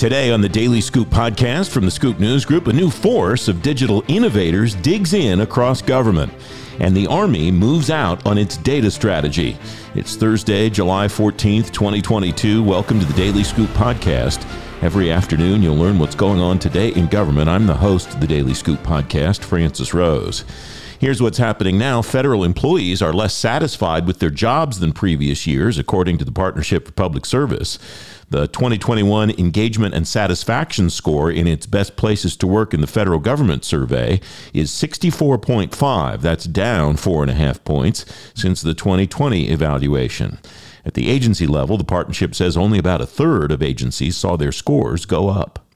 Today 0.00 0.30
on 0.30 0.40
the 0.40 0.48
Daily 0.48 0.80
Scoop 0.80 1.08
podcast 1.08 1.68
from 1.68 1.84
the 1.84 1.90
Scoop 1.90 2.18
News 2.18 2.46
Group, 2.46 2.68
a 2.68 2.72
new 2.72 2.88
force 2.88 3.48
of 3.48 3.60
digital 3.60 4.02
innovators 4.08 4.74
digs 4.76 5.12
in 5.12 5.40
across 5.40 5.82
government, 5.82 6.32
and 6.78 6.96
the 6.96 7.06
Army 7.06 7.50
moves 7.50 7.90
out 7.90 8.24
on 8.24 8.38
its 8.38 8.56
data 8.56 8.90
strategy. 8.90 9.58
It's 9.94 10.16
Thursday, 10.16 10.70
July 10.70 11.06
14th, 11.06 11.70
2022. 11.70 12.62
Welcome 12.62 12.98
to 12.98 13.04
the 13.04 13.12
Daily 13.12 13.44
Scoop 13.44 13.68
podcast. 13.72 14.42
Every 14.82 15.12
afternoon, 15.12 15.62
you'll 15.62 15.76
learn 15.76 15.98
what's 15.98 16.14
going 16.14 16.40
on 16.40 16.58
today 16.58 16.94
in 16.94 17.06
government. 17.06 17.50
I'm 17.50 17.66
the 17.66 17.74
host 17.74 18.14
of 18.14 18.20
the 18.20 18.26
Daily 18.26 18.54
Scoop 18.54 18.82
podcast, 18.82 19.44
Francis 19.44 19.92
Rose. 19.92 20.46
Here's 21.00 21.22
what's 21.22 21.38
happening 21.38 21.78
now. 21.78 22.02
Federal 22.02 22.44
employees 22.44 23.00
are 23.00 23.14
less 23.14 23.32
satisfied 23.32 24.06
with 24.06 24.18
their 24.18 24.28
jobs 24.28 24.80
than 24.80 24.92
previous 24.92 25.46
years, 25.46 25.78
according 25.78 26.18
to 26.18 26.26
the 26.26 26.30
Partnership 26.30 26.84
for 26.84 26.92
Public 26.92 27.24
Service. 27.24 27.78
The 28.28 28.48
2021 28.48 29.30
Engagement 29.30 29.94
and 29.94 30.06
Satisfaction 30.06 30.90
Score 30.90 31.30
in 31.30 31.46
its 31.46 31.64
Best 31.64 31.96
Places 31.96 32.36
to 32.36 32.46
Work 32.46 32.74
in 32.74 32.82
the 32.82 32.86
Federal 32.86 33.18
Government 33.18 33.64
survey 33.64 34.20
is 34.52 34.70
64.5. 34.72 36.20
That's 36.20 36.44
down 36.44 36.98
four 36.98 37.22
and 37.22 37.30
a 37.30 37.34
half 37.34 37.64
points 37.64 38.04
since 38.34 38.60
the 38.60 38.74
2020 38.74 39.48
evaluation. 39.48 40.38
At 40.84 40.92
the 40.92 41.08
agency 41.08 41.46
level, 41.46 41.78
the 41.78 41.84
partnership 41.84 42.34
says 42.34 42.58
only 42.58 42.78
about 42.78 43.00
a 43.00 43.06
third 43.06 43.52
of 43.52 43.62
agencies 43.62 44.18
saw 44.18 44.36
their 44.36 44.52
scores 44.52 45.06
go 45.06 45.30
up. 45.30 45.69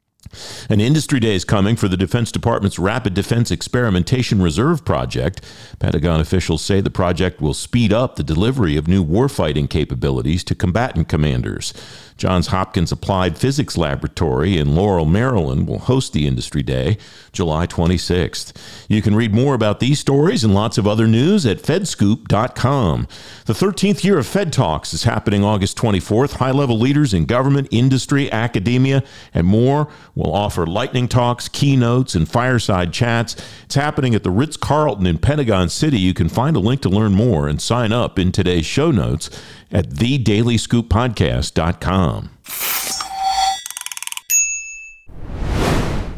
An 0.69 0.81
industry 0.81 1.21
day 1.21 1.35
is 1.35 1.45
coming 1.45 1.77
for 1.77 1.89
the 1.89 1.97
Defense 1.97 2.33
Department's 2.33 2.79
Rapid 2.79 3.15
Defense 3.15 3.51
Experimentation 3.51 4.43
Reserve 4.43 4.85
Project. 4.85 5.41
Pentagon 5.79 6.21
officials 6.21 6.63
say 6.63 6.81
the 6.81 6.91
project 6.91 7.41
will 7.41 7.55
speed 7.55 7.93
up 7.93 8.17
the 8.17 8.25
delivery 8.25 8.77
of 8.77 8.89
new 8.89 9.05
warfighting 9.05 9.69
capabilities 9.69 10.45
to 10.45 10.55
combatant 10.55 11.09
commanders. 11.09 11.73
Johns 12.17 12.49
Hopkins 12.49 12.93
Applied 12.93 13.37
Physics 13.37 13.77
Laboratory 13.77 14.57
in 14.57 14.77
Laurel, 14.77 15.05
Maryland 15.05 15.67
will 15.67 15.81
host 15.81 16.13
the 16.13 16.27
Industry 16.27 16.63
Day 16.63 16.97
July 17.33 17.67
26th. 17.67 18.53
You 18.89 19.03
can 19.03 19.17
read 19.17 19.35
more 19.35 19.55
about 19.55 19.81
these 19.81 19.99
stories 19.99 20.45
and 20.45 20.55
lots 20.55 20.79
of 20.79 20.87
other 20.87 21.09
news 21.09 21.45
at 21.45 21.59
fedscoop.com. 21.59 23.09
The 23.47 23.53
13th 23.53 24.05
year 24.05 24.19
of 24.19 24.27
Fed 24.29 24.53
Talks 24.53 24.95
is 24.95 25.03
happening 25.03 25.43
August 25.43 25.77
24th. 25.77 26.35
High 26.35 26.53
level 26.53 26.79
leaders 26.79 27.13
in 27.13 27.25
government, 27.25 27.67
industry, 27.73 28.31
academia, 28.31 29.03
and 29.33 29.47
more 29.47 29.89
will 30.15 30.33
offer 30.33 30.67
lightning 30.67 31.09
talks, 31.09 31.49
keynotes, 31.49 32.15
and 32.15 32.29
fireside 32.29 32.93
chats. 32.93 33.35
It's 33.65 33.75
happening 33.75 34.15
at 34.15 34.23
the 34.23 34.31
Ritz 34.31 34.57
Carlton 34.57 35.07
in 35.07 35.19
Pentagon 35.19 35.69
City. 35.69 35.99
You 35.99 36.15
can 36.15 36.29
find 36.29 36.55
a 36.55 36.61
link 36.61 36.81
to 36.83 36.89
learn 36.89 37.13
more 37.13 37.49
and 37.49 37.61
sign 37.61 37.91
up 37.91 38.21
in 38.21 38.31
today's 38.31 38.67
show 38.67 38.93
notes 38.93 39.29
at 39.75 39.91
thedailyscooppodcast.com. 39.91 42.31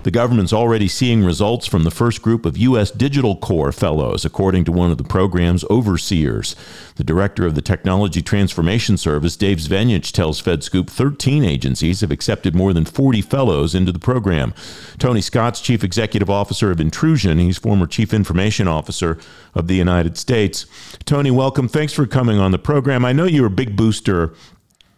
The 0.07 0.13
government's 0.13 0.53
already 0.53 0.87
seeing 0.87 1.25
results 1.25 1.67
from 1.67 1.83
the 1.83 1.91
first 1.91 2.23
group 2.23 2.47
of 2.47 2.57
U.S. 2.57 2.93
Digital 2.93 3.35
Corps 3.35 3.73
fellows, 3.73 4.25
according 4.25 4.63
to 4.67 4.71
one 4.71 4.93
of 4.93 4.99
the 4.99 5.03
program's 5.03 5.65
overseers. 5.65 6.55
The 6.95 7.03
director 7.03 7.45
of 7.45 7.57
the 7.57 7.61
Technology 7.61 8.23
Transformation 8.23 8.99
Service, 8.99 9.37
Dave 9.37 9.59
Zvenyach, 9.59 10.13
tells 10.13 10.41
FedScoop 10.41 10.89
13 10.89 11.43
agencies 11.43 12.03
have 12.03 12.13
accepted 12.13 12.55
more 12.55 12.73
than 12.73 12.85
40 12.85 13.21
fellows 13.21 13.75
into 13.75 13.91
the 13.91 13.99
program. 13.99 14.55
Tony 14.97 15.21
Scott's 15.21 15.61
chief 15.61 15.83
executive 15.83 16.31
officer 16.31 16.71
of 16.71 16.81
Intrusion. 16.81 17.39
He's 17.39 17.59
former 17.59 17.89
chief 17.89 18.15
information 18.15 18.69
officer 18.69 19.19
of 19.57 19.67
the 19.67 19.75
United 19.75 20.17
States. 20.17 20.67
Tony, 21.05 21.33
welcome. 21.33 21.67
Thanks 21.67 21.93
for 21.93 22.07
coming 22.07 22.39
on 22.39 22.53
the 22.53 22.61
program. 22.61 23.05
I 23.05 23.13
know 23.13 23.25
you're 23.25 23.47
a 23.47 23.51
big 23.51 23.75
booster 23.75 24.35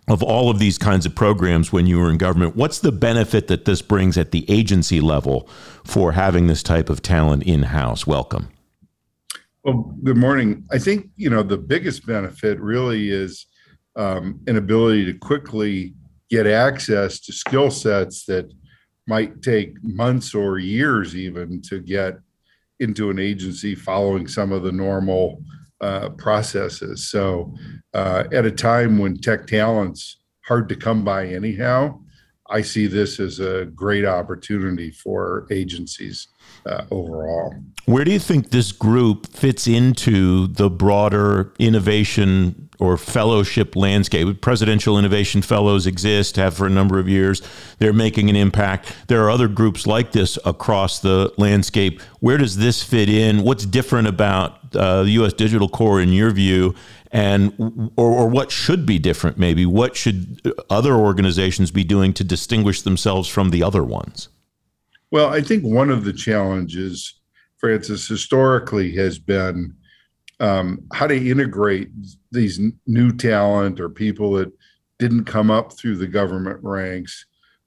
of 0.09 0.23
all 0.23 0.51
of 0.51 0.59
these 0.59 0.78
kinds 0.78 1.06
of 1.06 1.14
programs 1.14 1.73
when 1.73 1.87
you 1.87 1.98
were 1.98 2.11
in 2.11 2.19
government. 2.19 2.56
What's 2.56 2.78
the 2.78 2.92
benefit 2.92 3.47
that 3.48 3.64
this 3.64 3.83
brings 3.83 4.17
at 4.17 4.31
the 4.31 4.48
agency 4.51 5.01
level 5.01 5.48
for 5.84 6.12
having 6.12 6.47
this 6.47 6.62
type 6.62 6.89
of 6.89 7.03
talent 7.03 7.42
in 7.42 7.64
house? 7.64 8.06
Welcome. 8.06 8.48
Well, 9.64 9.95
good 10.02 10.17
morning. 10.17 10.64
I 10.70 10.79
think 10.79 11.11
you 11.17 11.29
know 11.29 11.42
the 11.42 11.58
biggest 11.58 12.07
benefit 12.07 12.58
really 12.61 13.11
is 13.11 13.47
um, 13.97 14.41
an 14.47 14.57
ability 14.57 15.05
to 15.07 15.14
quickly 15.14 15.95
get 16.30 16.47
access 16.47 17.20
to 17.20 17.33
skill 17.33 17.70
sets 17.70 18.24
that 18.27 18.51
might 19.07 19.42
take 19.42 19.73
months 19.83 20.35
or 20.35 20.58
years 20.58 21.17
even 21.17 21.61
to 21.63 21.80
get 21.80 22.18
into 22.80 23.11
an 23.11 23.18
agency 23.18 23.74
following 23.74 24.29
some 24.29 24.52
of 24.52 24.63
the 24.63 24.73
normal 24.73 25.42
uh, 25.80 26.11
processes. 26.11 27.08
So, 27.08 27.55
uh, 27.94 28.24
at 28.33 28.44
a 28.44 28.50
time 28.50 28.98
when 28.98 29.16
tech 29.16 29.46
talent's 29.46 30.18
hard 30.44 30.68
to 30.68 30.77
come 30.77 31.05
by 31.05 31.27
anyhow, 31.27 32.00
I 32.50 32.62
see 32.62 32.86
this 32.86 33.20
as 33.20 33.40
a 33.40 33.66
great 33.66 34.05
opportunity 34.05 34.90
for 34.90 35.46
agencies 35.50 36.28
uh, 36.67 36.85
overall. 36.91 37.55
Where 37.89 38.05
do 38.05 38.13
you 38.13 38.19
think 38.19 38.51
this 38.51 38.70
group 38.70 39.29
fits 39.29 39.67
into 39.67 40.48
the 40.48 40.69
broader 40.69 41.55
innovation 41.58 42.69
or 42.79 42.98
fellowship 42.98 43.74
landscape? 43.77 44.42
Presidential 44.42 44.98
Innovation 44.98 45.41
Fellows 45.41 45.86
exist, 45.86 46.36
have 46.36 46.52
for 46.52 46.67
a 46.67 46.70
number 46.70 46.98
of 46.98 47.08
years. 47.08 47.41
They're 47.79 47.95
making 47.95 48.29
an 48.29 48.36
impact. 48.36 48.95
There 49.07 49.24
are 49.24 49.30
other 49.30 49.48
groups 49.48 49.86
like 49.86 50.13
this 50.13 50.39
across 50.45 51.01
the 51.01 51.33
landscape. 51.39 52.02
Where 52.20 52.36
does 52.36 52.58
this 52.58 52.83
fit 52.83 53.08
in? 53.08 53.42
What's 53.42 53.64
different 53.64 54.07
about 54.07 54.77
uh, 54.77 55.05
the 55.05 55.13
U.S. 55.13 55.33
Digital 55.33 55.70
Corps, 55.70 56.02
in 56.02 56.13
your 56.13 56.30
view, 56.30 56.74
and 57.11 57.91
or, 57.97 58.11
or 58.11 58.29
what 58.29 58.51
should 58.51 58.85
be 58.85 58.98
different? 58.98 59.39
Maybe 59.39 59.64
what 59.64 59.97
should 59.97 60.42
other 60.68 60.95
organizations 60.95 61.70
be 61.70 61.85
doing 61.85 62.13
to 62.13 62.23
distinguish 62.23 62.83
themselves 62.83 63.29
from 63.29 63.48
the 63.48 63.63
other 63.63 63.83
ones? 63.83 64.29
Well, 65.11 65.30
I 65.30 65.41
think 65.41 65.64
one 65.64 65.91
of 65.91 66.05
the 66.05 66.13
challenges, 66.13 67.20
Francis, 67.57 68.07
historically 68.07 68.95
has 68.96 69.19
been 69.19 69.74
um, 70.41 70.85
how 70.92 71.07
to 71.07 71.30
integrate 71.30 71.89
these 72.30 72.61
new 72.86 73.13
talent 73.13 73.80
or 73.80 73.89
people 73.89 74.33
that 74.35 74.52
didn't 74.98 75.24
come 75.24 75.51
up 75.51 75.73
through 75.73 75.97
the 75.97 76.07
government 76.07 76.58
ranks 76.63 77.27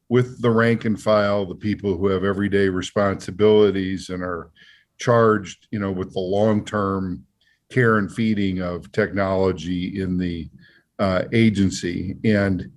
with 0.09 0.41
the 0.41 0.51
rank 0.51 0.85
and 0.85 1.01
file, 1.01 1.45
the 1.45 1.55
people 1.55 1.97
who 1.97 2.07
have 2.07 2.23
everyday 2.23 2.69
responsibilities 2.69 4.09
and 4.09 4.21
are 4.21 4.51
charged, 4.99 5.67
you 5.71 5.79
know, 5.79 5.91
with 5.91 6.13
the 6.13 6.19
long-term 6.19 7.25
care 7.69 7.97
and 7.97 8.13
feeding 8.13 8.59
of 8.59 8.91
technology 8.91 10.01
in 10.01 10.17
the 10.17 10.49
uh, 10.99 11.23
agency. 11.31 12.17
And 12.23 12.69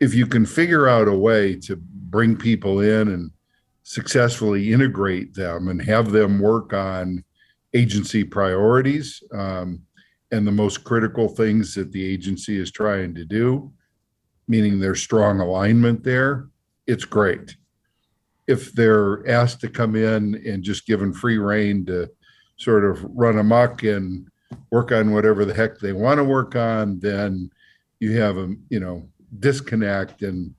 if 0.00 0.14
you 0.14 0.26
can 0.26 0.46
figure 0.46 0.88
out 0.88 1.06
a 1.06 1.14
way 1.14 1.54
to 1.60 1.76
bring 1.76 2.34
people 2.34 2.80
in 2.80 3.08
and 3.08 3.30
successfully 3.90 4.72
integrate 4.72 5.34
them 5.34 5.66
and 5.66 5.82
have 5.82 6.12
them 6.12 6.38
work 6.38 6.72
on 6.72 7.24
agency 7.74 8.22
priorities 8.22 9.20
um, 9.34 9.82
and 10.30 10.46
the 10.46 10.52
most 10.52 10.84
critical 10.84 11.26
things 11.26 11.74
that 11.74 11.90
the 11.90 12.04
agency 12.04 12.56
is 12.56 12.70
trying 12.70 13.12
to 13.12 13.24
do, 13.24 13.68
meaning 14.46 14.78
there's 14.78 15.02
strong 15.02 15.40
alignment 15.40 16.04
there, 16.04 16.46
it's 16.86 17.04
great. 17.04 17.56
If 18.46 18.72
they're 18.74 19.28
asked 19.28 19.60
to 19.62 19.68
come 19.68 19.96
in 19.96 20.40
and 20.46 20.62
just 20.62 20.86
given 20.86 21.12
free 21.12 21.38
reign 21.38 21.84
to 21.86 22.08
sort 22.58 22.84
of 22.84 23.02
run 23.02 23.38
amok 23.38 23.82
and 23.82 24.28
work 24.70 24.92
on 24.92 25.12
whatever 25.12 25.44
the 25.44 25.54
heck 25.54 25.80
they 25.80 25.92
want 25.92 26.18
to 26.18 26.24
work 26.24 26.54
on, 26.54 27.00
then 27.00 27.50
you 27.98 28.20
have 28.20 28.36
a 28.36 28.54
you 28.68 28.78
know 28.78 29.08
disconnect 29.40 30.22
and 30.22 30.54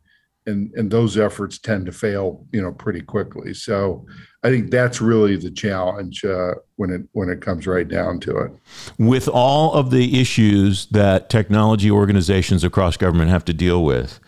and 0.46 0.72
and 0.74 0.92
those 0.92 1.18
efforts 1.18 1.60
tend 1.60 1.86
to 1.86 1.92
fail 1.92 2.46
you 2.52 2.62
know 2.62 2.72
pretty 2.72 3.02
quickly. 3.02 3.54
So 3.54 4.06
i 4.44 4.50
think 4.50 4.72
that's 4.72 5.00
really 5.02 5.36
the 5.36 5.52
challenge 5.52 6.26
uh, 6.26 6.56
when 6.76 6.90
it 6.90 7.02
when 7.12 7.30
it 7.30 7.42
comes 7.42 7.68
right 7.68 7.88
down 7.88 8.20
to 8.22 8.38
it. 8.38 8.52
With 8.98 9.28
all 9.28 9.74
of 9.74 9.92
the 9.92 10.20
issues 10.20 10.88
that 10.88 11.30
technology 11.30 11.92
organizations 11.92 12.64
across 12.64 12.98
government 12.98 13.30
have 13.30 13.46
to 13.46 13.54
deal 13.54 13.84
with 13.84 14.20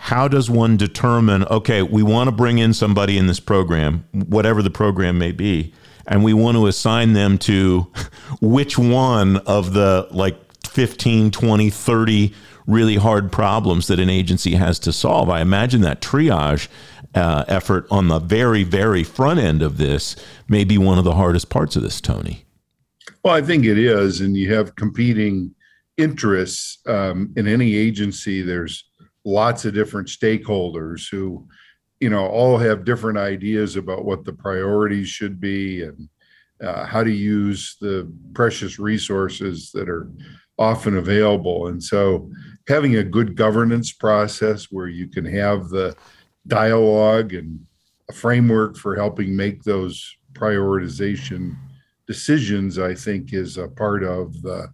how 0.00 0.26
does 0.26 0.48
one 0.48 0.78
determine 0.78 1.44
okay 1.44 1.82
we 1.82 2.02
want 2.02 2.26
to 2.26 2.32
bring 2.32 2.56
in 2.56 2.72
somebody 2.72 3.18
in 3.18 3.26
this 3.26 3.38
program 3.38 4.02
whatever 4.12 4.62
the 4.62 4.70
program 4.70 5.18
may 5.18 5.30
be 5.30 5.74
and 6.06 6.24
we 6.24 6.32
want 6.32 6.56
to 6.56 6.66
assign 6.66 7.12
them 7.12 7.36
to 7.36 7.86
which 8.40 8.78
one 8.78 9.36
of 9.38 9.74
the 9.74 10.08
like 10.10 10.38
15 10.64 11.30
20 11.30 11.68
30 11.68 12.34
really 12.70 12.96
hard 12.96 13.32
problems 13.32 13.86
that 13.88 13.98
an 13.98 14.10
agency 14.10 14.54
has 14.54 14.78
to 14.80 14.92
solve. 14.92 15.28
I 15.28 15.40
imagine 15.40 15.80
that 15.82 16.00
triage 16.00 16.68
uh, 17.14 17.44
effort 17.48 17.86
on 17.90 18.08
the 18.08 18.18
very, 18.18 18.62
very 18.62 19.02
front 19.02 19.40
end 19.40 19.62
of 19.62 19.76
this 19.78 20.16
may 20.48 20.64
be 20.64 20.78
one 20.78 20.98
of 20.98 21.04
the 21.04 21.14
hardest 21.14 21.50
parts 21.50 21.76
of 21.76 21.82
this, 21.82 22.00
Tony. 22.00 22.44
Well, 23.24 23.34
I 23.34 23.42
think 23.42 23.64
it 23.64 23.78
is. 23.78 24.20
And 24.20 24.36
you 24.36 24.54
have 24.54 24.76
competing 24.76 25.54
interests 25.96 26.78
um, 26.86 27.32
in 27.36 27.46
any 27.46 27.74
agency. 27.74 28.42
There's 28.42 28.88
lots 29.24 29.64
of 29.64 29.74
different 29.74 30.08
stakeholders 30.08 31.10
who, 31.10 31.46
you 32.00 32.08
know, 32.08 32.26
all 32.26 32.56
have 32.58 32.84
different 32.84 33.18
ideas 33.18 33.76
about 33.76 34.04
what 34.04 34.24
the 34.24 34.32
priorities 34.32 35.08
should 35.08 35.40
be 35.40 35.82
and 35.82 36.08
uh, 36.62 36.84
how 36.86 37.02
to 37.02 37.10
use 37.10 37.76
the 37.80 38.10
precious 38.34 38.78
resources 38.78 39.70
that 39.72 39.88
are 39.88 40.10
often 40.58 40.96
available. 40.96 41.68
And 41.68 41.82
so 41.82 42.30
having 42.70 42.96
a 42.96 43.02
good 43.02 43.34
governance 43.34 43.90
process 43.90 44.66
where 44.70 44.86
you 44.86 45.08
can 45.08 45.24
have 45.24 45.68
the 45.70 45.94
dialogue 46.46 47.34
and 47.34 47.58
a 48.08 48.12
framework 48.12 48.76
for 48.76 48.94
helping 48.94 49.34
make 49.34 49.64
those 49.64 50.16
prioritization 50.34 51.56
decisions, 52.06 52.78
I 52.78 52.94
think, 52.94 53.32
is 53.32 53.58
a 53.58 53.66
part 53.66 54.04
of 54.04 54.40
the 54.42 54.68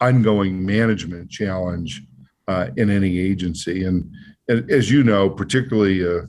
ongoing 0.00 0.64
management 0.64 1.30
challenge 1.30 2.02
uh, 2.48 2.68
in 2.78 2.88
any 2.88 3.18
agency. 3.18 3.84
And, 3.84 4.10
and, 4.48 4.70
as 4.70 4.90
you 4.90 5.04
know, 5.04 5.28
particularly 5.28 6.02
uh, 6.06 6.22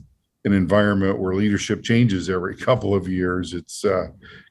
an 0.44 0.52
environment 0.52 1.18
where 1.18 1.34
leadership 1.34 1.82
changes 1.82 2.28
every 2.28 2.54
couple 2.68 2.94
of 2.94 3.08
years, 3.08 3.54
it's 3.54 3.82
uh, 3.82 4.08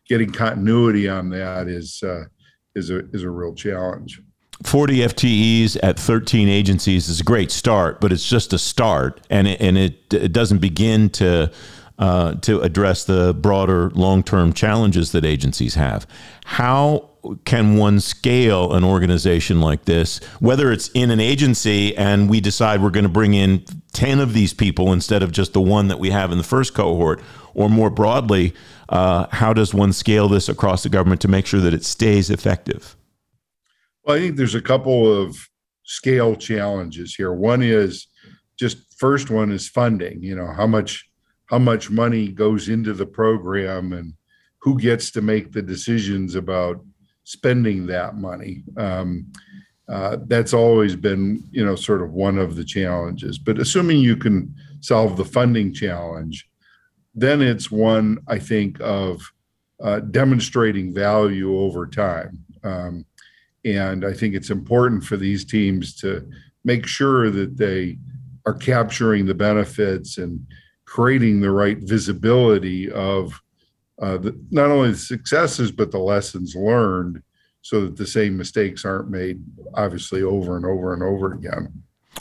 getting 0.08 0.32
continuity 0.32 1.08
on 1.08 1.30
that 1.30 1.68
is 1.68 2.02
uh, 2.04 2.24
is 2.76 2.90
a 2.90 3.08
is 3.12 3.22
a 3.22 3.30
real 3.30 3.54
challenge. 3.54 4.20
40 4.64 4.98
FTEs 4.98 5.78
at 5.84 6.00
13 6.00 6.48
agencies 6.50 7.10
is 7.10 7.20
a 7.20 7.24
great 7.24 7.52
start, 7.52 8.00
but 8.02 8.12
it's 8.12 8.28
just 8.28 8.54
a 8.54 8.58
start, 8.58 9.22
and 9.30 9.48
it, 9.48 9.62
and 9.62 9.78
it, 9.78 10.14
it 10.14 10.32
doesn't 10.32 10.60
begin 10.60 11.10
to 11.12 11.52
uh, 12.00 12.34
to 12.36 12.60
address 12.62 13.06
the 13.06 13.34
broader 13.36 13.92
long 13.92 14.24
term 14.24 14.52
challenges 14.52 15.12
that 15.12 15.24
agencies 15.24 15.76
have. 15.76 16.08
How 16.46 17.10
can 17.46 17.78
one 17.78 18.00
scale 18.00 18.74
an 18.74 18.84
organization 18.84 19.62
like 19.62 19.86
this, 19.86 20.20
whether 20.40 20.72
it's 20.72 20.90
in 20.90 21.12
an 21.12 21.20
agency 21.20 21.96
and 21.96 22.30
we 22.30 22.42
decide 22.42 22.82
we're 22.82 22.90
going 22.90 23.04
to 23.04 23.10
bring 23.10 23.34
in 23.34 23.64
10 23.94 24.20
of 24.20 24.34
these 24.34 24.54
people 24.54 24.92
instead 24.92 25.24
of 25.24 25.32
just 25.32 25.54
the 25.54 25.62
one 25.62 25.88
that 25.88 26.00
we 26.00 26.10
have 26.10 26.32
in 26.32 26.38
the 26.38 26.44
first 26.44 26.74
cohort, 26.74 27.22
or 27.54 27.70
more 27.70 27.90
broadly, 27.90 28.54
uh, 28.90 29.28
how 29.32 29.54
does 29.54 29.74
one 29.74 29.94
scale 29.94 30.28
this 30.28 30.50
across 30.50 30.84
the 30.84 30.90
government 30.90 31.22
to 31.22 31.28
make 31.28 31.46
sure 31.46 31.62
that 31.62 31.74
it 31.74 31.86
stays 31.86 32.30
effective? 32.30 32.96
Well, 34.04 34.18
I 34.18 34.20
think 34.20 34.36
there's 34.36 34.56
a 34.56 34.62
couple 34.62 35.12
of 35.12 35.38
scale 35.84 36.36
challenges 36.36 37.16
here. 37.16 37.34
One 37.34 37.62
is 37.62 38.08
just 38.60 39.00
first 39.00 39.30
one 39.30 39.52
is 39.52 39.68
funding. 39.70 40.22
You 40.22 40.36
know, 40.36 40.52
how 40.52 40.68
much 40.68 41.10
how 41.48 41.60
much 41.60 41.90
money 41.90 42.30
goes 42.30 42.70
into 42.70 42.94
the 42.94 43.06
program 43.06 43.94
and 43.94 44.14
who 44.60 44.80
gets 44.80 45.12
to 45.12 45.22
make 45.22 45.52
the 45.52 45.62
decisions 45.62 46.36
about 46.36 46.84
spending 47.26 47.86
that 47.88 48.16
money. 48.16 48.64
Um, 48.78 49.32
uh, 49.90 50.18
that's 50.28 50.54
always 50.54 50.96
been, 50.96 51.44
you 51.52 51.66
know, 51.66 51.76
sort 51.76 52.02
of 52.02 52.12
one 52.14 52.38
of 52.38 52.56
the 52.56 52.64
challenges. 52.64 53.38
But 53.38 53.60
assuming 53.60 53.98
you 53.98 54.16
can 54.16 54.56
solve 54.80 55.18
the 55.18 55.26
funding 55.26 55.74
challenge, 55.74 56.48
then 57.14 57.42
it's 57.42 57.70
one 57.70 58.20
I 58.28 58.40
think 58.40 58.80
of 58.80 59.22
uh, 59.82 60.00
demonstrating 60.00 60.94
value 60.94 61.58
over 61.58 61.86
time. 61.86 62.46
Um, 62.64 63.06
and 63.66 64.06
I 64.06 64.14
think 64.14 64.36
it's 64.36 64.50
important 64.50 65.04
for 65.04 65.18
these 65.18 65.46
teams 65.46 65.96
to 65.98 66.30
make 66.64 66.86
sure 66.86 67.30
that 67.30 67.58
they 67.58 67.98
are 68.46 68.54
capturing 68.54 69.26
the 69.26 69.34
benefits 69.34 70.18
and 70.18 70.46
creating 70.86 71.40
the 71.40 71.52
right 71.52 71.78
visibility 71.80 72.92
of 72.92 73.40
uh, 74.02 74.18
the, 74.18 74.38
not 74.52 74.70
only 74.70 74.92
the 74.92 74.98
successes 74.98 75.72
but 75.72 75.92
the 75.92 76.00
lessons 76.00 76.56
learned 76.56 77.22
so 77.62 77.82
that 77.82 77.96
the 77.96 78.06
same 78.06 78.36
mistakes 78.36 78.84
aren't 78.84 79.10
made 79.10 79.42
obviously 79.76 80.24
over 80.24 80.58
and 80.58 80.66
over 80.66 80.94
and 80.94 81.04
over 81.04 81.34
again 81.34 81.72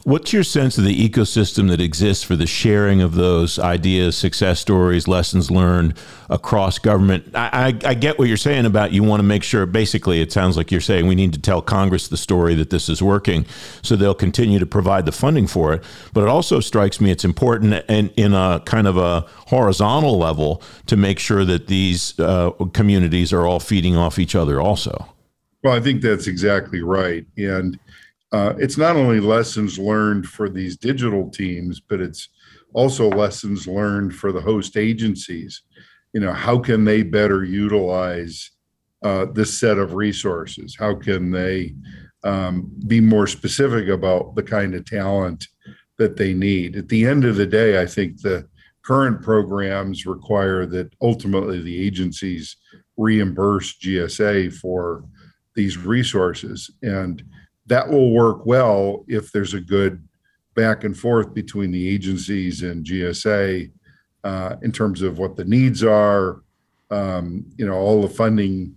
What's 0.05 0.33
your 0.33 0.43
sense 0.43 0.79
of 0.79 0.85
the 0.85 1.09
ecosystem 1.09 1.69
that 1.69 1.81
exists 1.81 2.25
for 2.25 2.35
the 2.35 2.47
sharing 2.47 3.01
of 3.03 3.15
those 3.15 3.61
ideas, 3.61 4.17
success 4.17 4.59
stories, 4.59 5.07
lessons 5.07 5.49
learned 5.49 5.97
across 6.29 6.81
government? 6.81 7.37
I, 7.37 7.77
I, 7.85 7.91
I, 7.91 7.95
get 7.95 8.19
what 8.19 8.27
you're 8.27 8.37
saying 8.37 8.67
about 8.67 8.93
you 8.93 9.05
want 9.05 9.21
to 9.21 9.25
make 9.25 9.45
sure, 9.45 9.65
basically, 9.65 10.21
it 10.21 10.33
sounds 10.33 10.57
like 10.57 10.73
you're 10.73 10.81
saying 10.81 11.07
we 11.07 11.15
need 11.15 11.33
to 11.35 11.41
tell 11.41 11.63
Congress 11.63 12.09
the 12.09 12.17
story 12.17 12.57
that 12.57 12.71
this 12.71 12.89
is 12.89 13.01
working 13.01 13.47
so 13.83 13.95
they'll 13.95 14.13
continue 14.13 14.59
to 14.59 14.67
provide 14.67 15.07
the 15.07 15.13
funding 15.13 15.47
for 15.47 15.73
it. 15.73 15.85
But 16.13 16.23
it 16.23 16.29
also 16.29 16.59
strikes 16.59 17.01
me 17.01 17.13
it's 17.13 17.25
important 17.25 17.85
and 17.89 18.13
in 18.17 18.35
a 18.35 18.61
kind 18.65 18.89
of 18.89 18.97
a 18.97 19.21
horizontal 19.47 20.19
level 20.19 20.63
to 20.87 20.97
make 20.97 21.21
sure 21.21 21.45
that 21.45 21.69
these 21.69 22.19
uh, 22.19 22.51
communities 22.73 23.33
are 23.33 23.47
all 23.47 23.61
feeding 23.61 23.97
off 23.97 24.19
each 24.19 24.35
other 24.35 24.61
also. 24.61 25.07
Well, 25.63 25.75
I 25.75 25.81
think 25.81 26.03
that's 26.03 26.27
exactly 26.27 26.83
right. 26.83 27.25
And 27.37 27.79
uh, 28.33 28.55
it's 28.59 28.79
not 28.79 28.97
only 28.97 29.21
lessons 29.21 29.79
learned 29.79 30.27
for 30.27 30.49
these 30.49 30.77
digital 30.77 31.29
teams, 31.31 31.81
but 31.81 32.01
it's 32.01 32.31
also 32.73 33.09
lessons 33.11 33.67
learned 33.67 34.15
for 34.15 34.33
the 34.33 34.41
host 34.41 34.77
agencies. 34.77 35.63
You 36.15 36.21
know, 36.21 36.33
how 36.33 36.59
can 36.59 36.85
they 36.85 37.03
better 37.03 37.45
utilize 37.45 38.51
uh, 39.03 39.27
this 39.27 39.59
set 39.59 39.79
of 39.79 39.95
resources? 39.95 40.75
How 40.79 40.95
can 40.95 41.31
they 41.31 41.75
um, 42.25 42.73
be 42.87 43.01
more 43.01 43.27
specific 43.27 43.89
about 43.89 44.35
the 44.35 44.43
kind 44.43 44.75
of 44.75 44.87
talent 44.87 45.49
that 45.99 46.17
they 46.17 46.33
need? 46.33 46.77
At 46.77 46.89
the 46.89 47.07
end 47.07 47.27
of 47.27 47.37
the 47.37 47.47
day, 47.47 47.83
I 47.83 47.87
think 47.87 48.21
the 48.21 48.49
current 48.83 49.23
programs 49.23 50.07
require 50.07 50.65
that 50.67 50.93
ultimately 51.03 51.61
the 51.61 51.87
agencies 51.87 52.57
reimburse 52.97 53.79
GSA 53.79 54.55
for 54.55 55.05
these 55.55 55.77
resources. 55.77 56.71
And 56.83 57.23
that 57.73 57.89
will 57.89 58.11
work 58.11 58.45
well 58.45 59.03
if 59.09 59.33
there's 59.33 59.55
a 59.55 59.61
good 59.61 60.07
back 60.55 60.85
and 60.85 60.95
forth 60.95 61.33
between 61.33 61.71
the 61.71 61.89
agencies 61.89 62.63
and 62.63 62.85
GSA 62.85 63.71
uh, 64.25 64.57
in 64.61 64.73
terms 64.73 65.01
of 65.01 65.19
what 65.19 65.37
the 65.37 65.47
needs 65.47 65.83
are. 65.83 66.43
Um, 66.91 67.47
you 67.57 67.65
know, 67.65 67.73
all 67.73 68.03
the 68.03 68.11
funding 68.11 68.77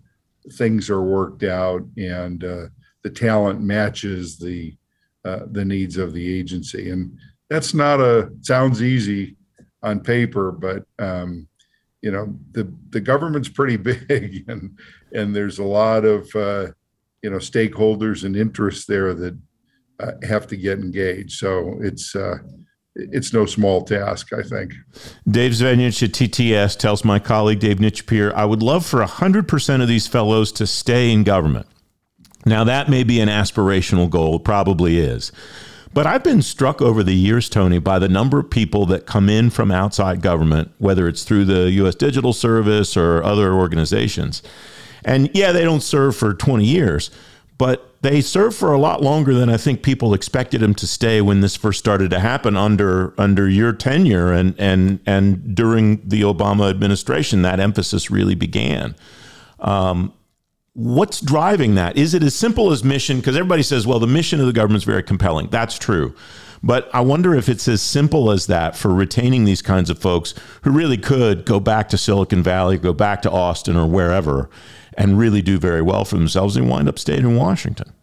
things 0.53 0.89
are 0.89 1.01
worked 1.01 1.44
out, 1.44 1.81
and 1.97 2.42
uh, 2.42 2.68
the 3.03 3.09
talent 3.09 3.59
matches 3.59 4.38
the 4.38 4.77
uh, 5.25 5.42
the 5.51 5.65
needs 5.65 5.97
of 5.97 6.13
the 6.13 6.39
agency. 6.39 6.89
And 6.89 7.18
that's 7.50 7.74
not 7.74 8.00
a 8.00 8.31
sounds 8.39 8.81
easy 8.81 9.36
on 9.83 10.00
paper, 10.00 10.53
but 10.53 10.86
um, 11.00 11.50
you 12.01 12.12
know, 12.12 12.33
the 12.53 12.74
the 12.92 13.01
government's 13.01 13.50
pretty 13.50 13.75
big, 13.92 14.45
and 14.47 14.80
and 15.12 15.36
there's 15.36 15.59
a 15.59 15.65
lot 15.65 16.06
of 16.06 16.33
uh, 16.33 16.68
you 17.25 17.31
know 17.31 17.38
stakeholders 17.38 18.24
and 18.24 18.36
interests 18.36 18.86
there 18.86 19.16
that 19.16 19.36
uh, 20.00 20.12
have 20.22 20.45
to 20.45 20.56
get 20.56 20.77
engaged. 20.77 21.31
So 21.31 21.80
it's 21.81 22.16
uh, 22.16 22.38
it's 22.95 23.33
no 23.33 23.48
small 23.48 23.83
task, 23.83 24.31
I 24.31 24.44
think. 24.44 24.74
Dave 25.27 25.54
Zvenyach 25.54 26.04
at 26.04 26.12
TTS 26.12 26.77
tells 26.77 27.04
my 27.04 27.18
colleague 27.18 27.60
Dave 27.60 27.77
Nyczepir, 27.77 28.31
I 28.33 28.45
would 28.45 28.62
love 28.62 28.86
for 28.86 29.04
100% 29.04 29.81
of 29.81 29.88
these 29.88 30.07
fellows 30.07 30.51
to 30.54 30.68
stay 30.68 31.12
in 31.12 31.24
government. 31.24 31.66
Now, 32.45 32.63
that 32.63 32.88
may 32.88 33.04
be 33.04 33.19
an 33.19 33.28
aspirational 33.28 34.10
goal, 34.10 34.39
probably 34.39 35.00
is. 35.00 35.33
But 35.94 36.07
I've 36.07 36.24
been 36.24 36.42
struck 36.42 36.81
over 36.81 37.04
the 37.04 37.16
years, 37.16 37.50
Tony, 37.50 37.80
by 37.80 38.00
the 38.00 38.07
number 38.07 38.39
of 38.39 38.50
people 38.50 38.86
that 38.86 39.06
come 39.06 39.28
in 39.28 39.49
from 39.49 39.71
outside 39.71 40.21
government, 40.21 40.71
whether 40.78 41.07
it's 41.07 41.23
through 41.23 41.45
the 41.45 41.71
U.S. 41.71 41.95
Digital 41.95 42.31
Service 42.31 42.95
or 42.95 43.21
other 43.23 43.52
organizations 43.52 44.42
and 45.06 45.30
yeah, 45.33 45.54
they 45.54 45.64
don't 45.64 45.81
serve 45.81 46.18
for 46.18 46.33
20 46.33 46.66
years, 46.66 47.12
but 47.57 47.95
they 48.02 48.21
serve 48.21 48.54
for 48.56 48.74
a 48.74 48.78
lot 48.78 49.02
longer 49.02 49.33
than 49.33 49.50
I 49.50 49.57
think 49.57 49.81
people 49.81 50.14
expected 50.14 50.62
them 50.62 50.76
to 50.76 50.88
stay 50.88 51.21
when 51.21 51.40
this 51.40 51.56
first 51.56 51.80
started 51.80 52.09
to 52.09 52.19
happen 52.19 52.57
under 52.57 53.14
under 53.18 53.47
your 53.47 53.71
tenure 53.71 54.33
and 54.33 54.54
and 54.59 55.00
and 55.06 55.56
during 55.56 56.07
the 56.07 56.21
Obama 56.21 56.69
administration. 56.69 57.44
That 57.44 57.59
emphasis 57.59 58.12
really 58.12 58.35
began. 58.35 58.95
Um, 59.59 60.14
what's 60.74 61.21
driving 61.21 61.76
that? 61.76 61.97
Is 61.97 62.14
it 62.14 62.21
as 62.21 62.35
simple 62.35 62.71
as 62.71 62.83
mission? 62.83 63.18
Because 63.18 63.38
everybody 63.38 63.64
says, 63.64 63.88
well, 63.88 64.00
the 64.00 64.07
mission 64.07 64.40
of 64.40 64.45
the 64.45 64.54
government 64.54 64.81
is 64.81 64.83
very 64.83 65.04
compelling. 65.04 65.47
That's 65.47 65.80
true. 65.80 66.14
But 66.62 66.90
I 66.94 67.02
wonder 67.02 67.35
if 67.35 67.47
it's 67.47 67.68
as 67.68 67.81
simple 67.81 68.31
as 68.31 68.47
that 68.47 68.76
for 68.76 68.94
retaining 68.94 69.45
these 69.45 69.62
kinds 69.62 69.90
of 69.90 70.00
folks 70.00 70.33
who 70.64 70.71
really 70.71 70.97
could 70.97 71.45
go 71.45 71.59
back 71.59 71.90
to 71.90 71.97
Silicon 71.97 72.42
Valley, 72.42 72.78
go 72.78 72.92
back 72.92 73.21
to 73.21 73.31
Austin 73.31 73.76
or 73.76 73.85
wherever, 73.85 74.50
and 74.97 75.18
really 75.18 75.42
do 75.42 75.57
very 75.57 75.81
well 75.81 76.06
for 76.06 76.16
themselves 76.16 76.56
and 76.56 76.69
wind 76.69 76.87
up 76.87 76.99
staying 76.99 77.21
in 77.21 77.35
Washington? 77.35 77.94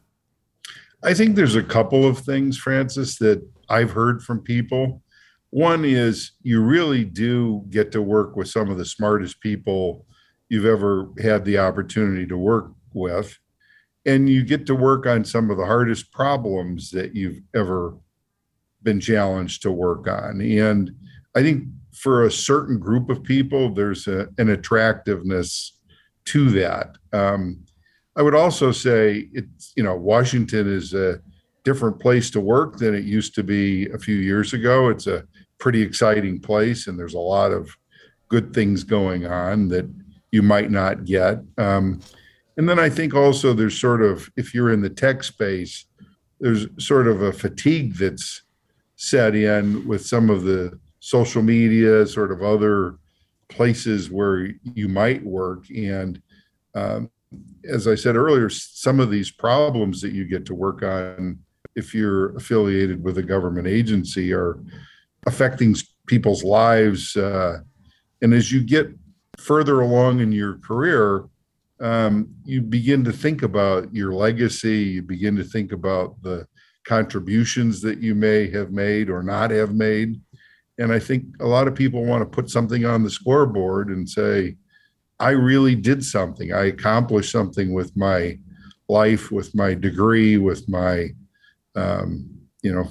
I 1.02 1.14
think 1.14 1.34
there's 1.34 1.56
a 1.56 1.62
couple 1.62 2.06
of 2.06 2.18
things, 2.18 2.56
Francis, 2.56 3.18
that 3.18 3.42
I've 3.68 3.90
heard 3.90 4.22
from 4.22 4.40
people. 4.40 5.02
One 5.50 5.84
is 5.84 6.32
you 6.42 6.62
really 6.62 7.04
do 7.04 7.64
get 7.70 7.92
to 7.92 8.02
work 8.02 8.36
with 8.36 8.48
some 8.48 8.70
of 8.70 8.78
the 8.78 8.84
smartest 8.84 9.40
people 9.40 10.06
you've 10.48 10.66
ever 10.66 11.08
had 11.20 11.44
the 11.44 11.58
opportunity 11.58 12.26
to 12.26 12.36
work 12.36 12.70
with. 12.92 13.38
And 14.04 14.28
you 14.28 14.44
get 14.44 14.66
to 14.66 14.74
work 14.74 15.06
on 15.06 15.24
some 15.24 15.50
of 15.50 15.56
the 15.56 15.66
hardest 15.66 16.12
problems 16.12 16.90
that 16.90 17.14
you've 17.14 17.40
ever 17.54 17.94
been 18.82 19.00
challenged 19.00 19.62
to 19.62 19.72
work 19.72 20.08
on. 20.08 20.40
And 20.40 20.90
I 21.34 21.42
think 21.42 21.64
for 21.92 22.24
a 22.24 22.32
certain 22.32 22.78
group 22.78 23.10
of 23.10 23.22
people, 23.22 23.72
there's 23.72 24.06
a, 24.08 24.28
an 24.38 24.48
attractiveness 24.48 25.78
to 26.26 26.50
that. 26.50 26.96
Um, 27.12 27.64
I 28.16 28.22
would 28.22 28.34
also 28.34 28.72
say 28.72 29.28
it's 29.32 29.72
you 29.76 29.82
know 29.82 29.96
Washington 29.96 30.72
is 30.72 30.94
a 30.94 31.20
different 31.64 32.00
place 32.00 32.30
to 32.30 32.40
work 32.40 32.76
than 32.76 32.94
it 32.94 33.04
used 33.04 33.34
to 33.36 33.42
be 33.42 33.88
a 33.90 33.98
few 33.98 34.16
years 34.16 34.52
ago. 34.52 34.88
It's 34.88 35.06
a 35.06 35.24
pretty 35.58 35.82
exciting 35.82 36.40
place, 36.40 36.86
and 36.86 36.98
there's 36.98 37.14
a 37.14 37.18
lot 37.18 37.52
of 37.52 37.70
good 38.28 38.52
things 38.52 38.84
going 38.84 39.26
on 39.26 39.68
that 39.68 39.88
you 40.30 40.42
might 40.42 40.70
not 40.70 41.04
get. 41.04 41.38
Um, 41.58 42.00
and 42.56 42.68
then 42.68 42.78
I 42.78 42.88
think 42.88 43.14
also 43.14 43.52
there's 43.54 43.78
sort 43.78 44.02
of 44.02 44.30
if 44.36 44.54
you're 44.54 44.72
in 44.72 44.82
the 44.82 44.90
tech 44.90 45.22
space, 45.22 45.86
there's 46.40 46.66
sort 46.78 47.06
of 47.06 47.22
a 47.22 47.32
fatigue 47.32 47.94
that's 47.96 48.42
set 48.96 49.34
in 49.34 49.86
with 49.86 50.04
some 50.04 50.30
of 50.30 50.42
the 50.42 50.78
social 51.00 51.42
media, 51.42 52.06
sort 52.06 52.30
of 52.30 52.42
other 52.42 52.96
places 53.54 54.10
where 54.10 54.50
you 54.62 54.88
might 54.88 55.24
work. 55.24 55.68
And 55.70 56.20
um, 56.74 57.10
as 57.68 57.86
I 57.86 57.94
said 57.94 58.16
earlier, 58.16 58.48
some 58.48 59.00
of 59.00 59.10
these 59.10 59.30
problems 59.30 60.00
that 60.00 60.12
you 60.12 60.24
get 60.24 60.44
to 60.46 60.54
work 60.54 60.82
on 60.82 61.38
if 61.74 61.94
you're 61.94 62.36
affiliated 62.36 63.02
with 63.02 63.18
a 63.18 63.22
government 63.22 63.66
agency 63.66 64.32
are 64.32 64.58
affecting 65.26 65.74
people's 66.06 66.44
lives. 66.44 67.16
Uh, 67.16 67.60
and 68.20 68.34
as 68.34 68.52
you 68.52 68.62
get 68.62 68.88
further 69.38 69.80
along 69.80 70.20
in 70.20 70.32
your 70.32 70.58
career, 70.58 71.24
um, 71.80 72.28
you 72.44 72.60
begin 72.60 73.02
to 73.04 73.12
think 73.12 73.42
about 73.42 73.92
your 73.94 74.12
legacy. 74.12 74.78
You 74.78 75.02
begin 75.02 75.34
to 75.36 75.44
think 75.44 75.72
about 75.72 76.20
the 76.22 76.46
contributions 76.84 77.80
that 77.80 77.98
you 77.98 78.14
may 78.14 78.50
have 78.50 78.70
made 78.70 79.08
or 79.08 79.22
not 79.22 79.50
have 79.50 79.74
made. 79.74 80.20
And 80.78 80.92
I 80.92 80.98
think 80.98 81.24
a 81.40 81.46
lot 81.46 81.68
of 81.68 81.74
people 81.74 82.04
want 82.04 82.22
to 82.22 82.26
put 82.26 82.50
something 82.50 82.84
on 82.84 83.02
the 83.02 83.10
scoreboard 83.10 83.88
and 83.88 84.08
say, 84.08 84.56
I 85.20 85.30
really 85.30 85.74
did 85.74 86.04
something. 86.04 86.52
I 86.52 86.64
accomplished 86.66 87.30
something 87.30 87.72
with 87.72 87.96
my 87.96 88.38
life, 88.88 89.30
with 89.30 89.54
my 89.54 89.74
degree, 89.74 90.36
with 90.38 90.68
my, 90.68 91.10
um, 91.76 92.28
you 92.62 92.72
know, 92.72 92.88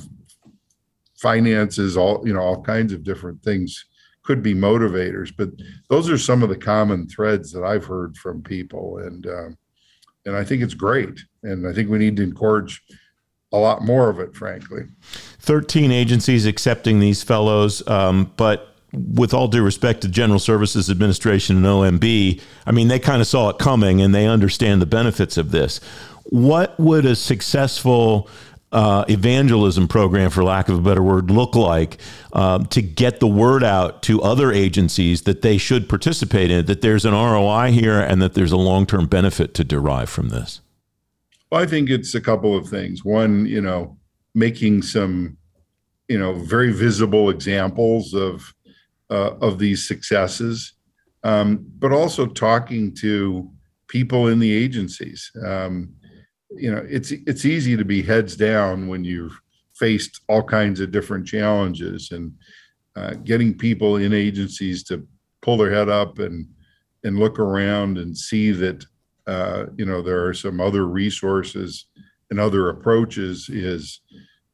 finances, 1.17 1.97
all, 1.97 2.23
you 2.25 2.33
know, 2.33 2.39
all 2.39 2.61
kinds 2.61 2.93
of 2.93 3.03
different 3.03 3.43
things 3.43 3.85
could 4.23 4.41
be 4.41 4.53
motivators. 4.53 5.31
But 5.35 5.49
those 5.89 6.09
are 6.09 6.17
some 6.17 6.43
of 6.43 6.49
the 6.49 6.57
common 6.57 7.07
threads 7.07 7.51
that 7.51 7.63
I've 7.63 7.85
heard 7.85 8.15
from 8.17 8.41
people. 8.41 8.99
And, 8.99 9.27
um, 9.27 9.57
and 10.25 10.35
I 10.35 10.43
think 10.43 10.61
it's 10.61 10.73
great. 10.73 11.19
And 11.43 11.67
I 11.67 11.73
think 11.73 11.89
we 11.89 11.97
need 11.97 12.15
to 12.17 12.23
encourage 12.23 12.81
a 13.51 13.57
lot 13.57 13.83
more 13.83 14.09
of 14.09 14.19
it, 14.19 14.35
frankly. 14.35 14.83
13 15.39 15.91
agencies 15.91 16.45
accepting 16.45 16.99
these 16.99 17.23
fellows, 17.23 17.85
um, 17.87 18.31
but 18.37 18.75
with 18.93 19.33
all 19.33 19.47
due 19.47 19.63
respect 19.63 20.01
to 20.01 20.07
General 20.07 20.39
Services 20.39 20.89
Administration 20.89 21.57
and 21.57 21.65
OMB, 21.65 22.41
I 22.65 22.71
mean, 22.71 22.87
they 22.87 22.99
kind 22.99 23.21
of 23.21 23.27
saw 23.27 23.49
it 23.49 23.57
coming 23.57 24.01
and 24.01 24.13
they 24.13 24.27
understand 24.27 24.81
the 24.81 24.85
benefits 24.85 25.37
of 25.37 25.51
this. 25.51 25.79
What 26.25 26.79
would 26.79 27.05
a 27.05 27.15
successful 27.15 28.29
uh, 28.71 29.03
evangelism 29.09 29.87
program, 29.87 30.29
for 30.29 30.43
lack 30.43 30.69
of 30.69 30.79
a 30.79 30.81
better 30.81 31.03
word, 31.03 31.29
look 31.29 31.55
like 31.55 31.97
um, 32.33 32.65
to 32.67 32.81
get 32.81 33.19
the 33.19 33.27
word 33.27 33.63
out 33.63 34.01
to 34.03 34.21
other 34.21 34.51
agencies 34.51 35.23
that 35.23 35.41
they 35.41 35.57
should 35.57 35.89
participate 35.89 36.51
in 36.51 36.65
that 36.65 36.81
there's 36.81 37.05
an 37.05 37.13
ROI 37.13 37.71
here 37.71 37.99
and 37.99 38.21
that 38.21 38.33
there's 38.33 38.51
a 38.51 38.57
long 38.57 38.85
term 38.85 39.07
benefit 39.07 39.53
to 39.55 39.63
derive 39.63 40.09
from 40.09 40.29
this? 40.29 40.61
Well, 41.51 41.61
I 41.61 41.65
think 41.65 41.89
it's 41.89 42.15
a 42.15 42.21
couple 42.21 42.55
of 42.55 42.69
things. 42.69 43.03
One, 43.03 43.45
you 43.45 43.61
know, 43.61 43.97
making 44.33 44.83
some, 44.83 45.37
you 46.07 46.17
know, 46.17 46.33
very 46.33 46.71
visible 46.71 47.29
examples 47.29 48.13
of 48.13 48.53
uh, 49.09 49.35
of 49.41 49.59
these 49.59 49.85
successes, 49.85 50.73
um, 51.23 51.65
but 51.79 51.91
also 51.91 52.25
talking 52.25 52.95
to 52.95 53.51
people 53.89 54.27
in 54.27 54.39
the 54.39 54.53
agencies. 54.53 55.29
Um, 55.45 55.93
you 56.51 56.71
know, 56.71 56.85
it's 56.89 57.11
it's 57.11 57.43
easy 57.43 57.75
to 57.75 57.83
be 57.83 58.01
heads 58.01 58.37
down 58.37 58.87
when 58.87 59.03
you've 59.03 59.37
faced 59.75 60.21
all 60.29 60.43
kinds 60.43 60.79
of 60.79 60.91
different 60.91 61.27
challenges, 61.27 62.11
and 62.11 62.31
uh, 62.95 63.15
getting 63.25 63.57
people 63.57 63.97
in 63.97 64.13
agencies 64.13 64.83
to 64.85 65.05
pull 65.41 65.57
their 65.57 65.71
head 65.71 65.89
up 65.89 66.19
and 66.19 66.47
and 67.03 67.19
look 67.19 67.39
around 67.39 67.97
and 67.97 68.17
see 68.17 68.51
that 68.51 68.85
uh, 69.27 69.65
you 69.77 69.85
know 69.85 70.01
there 70.01 70.25
are 70.25 70.33
some 70.33 70.59
other 70.59 70.85
resources 70.87 71.85
and 72.29 72.39
other 72.39 72.69
approaches 72.69 73.49
is 73.49 74.01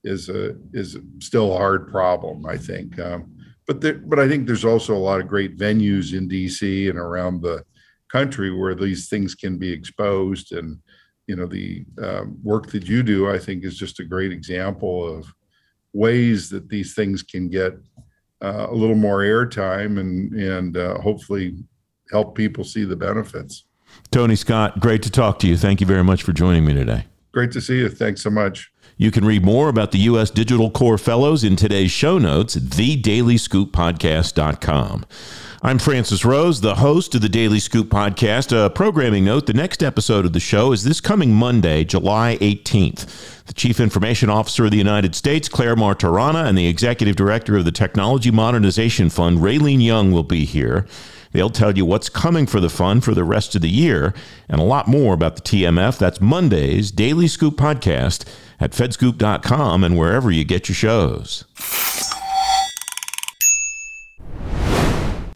is 0.03 0.29
a 0.29 0.55
is 0.73 0.97
still 1.19 1.53
a 1.53 1.57
hard 1.57 1.89
problem. 1.89 2.45
I 2.45 2.57
think. 2.57 2.99
Um, 2.99 3.33
but 3.65 3.81
there, 3.81 3.95
but 3.95 4.19
I 4.19 4.27
think 4.29 4.47
there's 4.47 4.65
also 4.65 4.95
a 4.95 4.97
lot 4.97 5.19
of 5.19 5.27
great 5.27 5.57
venues 5.57 6.17
in 6.17 6.29
DC 6.29 6.89
and 6.89 6.97
around 6.97 7.41
the 7.41 7.63
country 8.09 8.51
where 8.51 8.75
these 8.75 9.09
things 9.09 9.35
can 9.35 9.57
be 9.57 9.71
exposed 9.71 10.53
and 10.53 10.79
you 11.27 11.35
know 11.35 11.45
the 11.45 11.85
um, 12.01 12.37
work 12.41 12.67
that 12.67 12.87
you 12.87 13.03
do 13.03 13.29
i 13.29 13.37
think 13.37 13.63
is 13.63 13.77
just 13.77 13.99
a 13.99 14.05
great 14.05 14.31
example 14.31 15.05
of 15.05 15.31
ways 15.93 16.49
that 16.49 16.69
these 16.69 16.93
things 16.93 17.21
can 17.21 17.49
get 17.49 17.73
uh, 18.43 18.67
a 18.69 18.73
little 18.73 18.95
more 18.95 19.19
airtime 19.19 19.99
and 19.99 20.33
and 20.33 20.77
uh, 20.77 20.99
hopefully 20.99 21.55
help 22.11 22.35
people 22.35 22.63
see 22.63 22.85
the 22.85 22.95
benefits 22.95 23.65
tony 24.11 24.35
scott 24.35 24.79
great 24.79 25.03
to 25.03 25.11
talk 25.11 25.39
to 25.39 25.47
you 25.47 25.57
thank 25.57 25.81
you 25.81 25.87
very 25.87 26.03
much 26.03 26.23
for 26.23 26.33
joining 26.33 26.65
me 26.65 26.73
today 26.73 27.05
great 27.31 27.51
to 27.51 27.61
see 27.61 27.79
you 27.79 27.89
thanks 27.89 28.21
so 28.21 28.29
much 28.29 28.71
you 28.99 29.11
can 29.11 29.25
read 29.25 29.45
more 29.45 29.69
about 29.69 29.91
the 29.91 29.99
U.S. 29.99 30.31
Digital 30.31 30.71
Corps 30.71 30.97
Fellows 30.97 31.43
in 31.43 31.55
today's 31.55 31.91
show 31.91 32.17
notes, 32.17 32.55
thedailyscooppodcast.com. 32.55 35.05
I'm 35.61 35.77
Francis 35.77 36.25
Rose, 36.25 36.61
the 36.61 36.73
host 36.75 37.13
of 37.13 37.21
the 37.21 37.29
Daily 37.29 37.59
Scoop 37.59 37.89
podcast. 37.89 38.51
A 38.51 38.71
programming 38.71 39.25
note 39.25 39.45
the 39.45 39.53
next 39.53 39.83
episode 39.83 40.25
of 40.25 40.33
the 40.33 40.39
show 40.39 40.71
is 40.71 40.83
this 40.83 40.99
coming 40.99 41.31
Monday, 41.31 41.83
July 41.83 42.39
18th. 42.41 43.45
The 43.45 43.53
Chief 43.53 43.79
Information 43.79 44.31
Officer 44.31 44.65
of 44.65 44.71
the 44.71 44.77
United 44.77 45.13
States, 45.13 45.47
Clare 45.47 45.75
Martorana, 45.75 46.47
and 46.47 46.57
the 46.57 46.65
Executive 46.67 47.15
Director 47.15 47.55
of 47.55 47.65
the 47.65 47.71
Technology 47.71 48.31
Modernization 48.31 49.11
Fund, 49.11 49.37
Raylene 49.39 49.83
Yung, 49.83 50.11
will 50.11 50.23
be 50.23 50.45
here. 50.45 50.87
They'll 51.37 51.51
tell 51.51 51.77
you 51.77 51.85
what's 51.85 52.09
coming 52.09 52.47
for 52.47 52.59
the 52.59 52.67
fund 52.67 53.03
for 53.03 53.13
the 53.13 53.23
rest 53.23 53.53
of 53.53 53.61
the 53.61 53.69
year 53.69 54.15
and 54.49 54.59
a 54.59 54.63
lot 54.63 54.87
more 54.87 55.13
about 55.13 55.35
the 55.35 55.43
TMF. 55.43 55.99
That's 55.99 56.19
Monday's 56.19 56.89
Daily 56.89 57.27
Scoop 57.27 57.57
podcast 57.57 58.27
at 58.59 58.71
fedscoop.com 58.71 59.83
and 59.83 59.95
wherever 59.95 60.31
you 60.31 60.43
get 60.43 60.67
your 60.67 60.73
shows. 60.73 61.43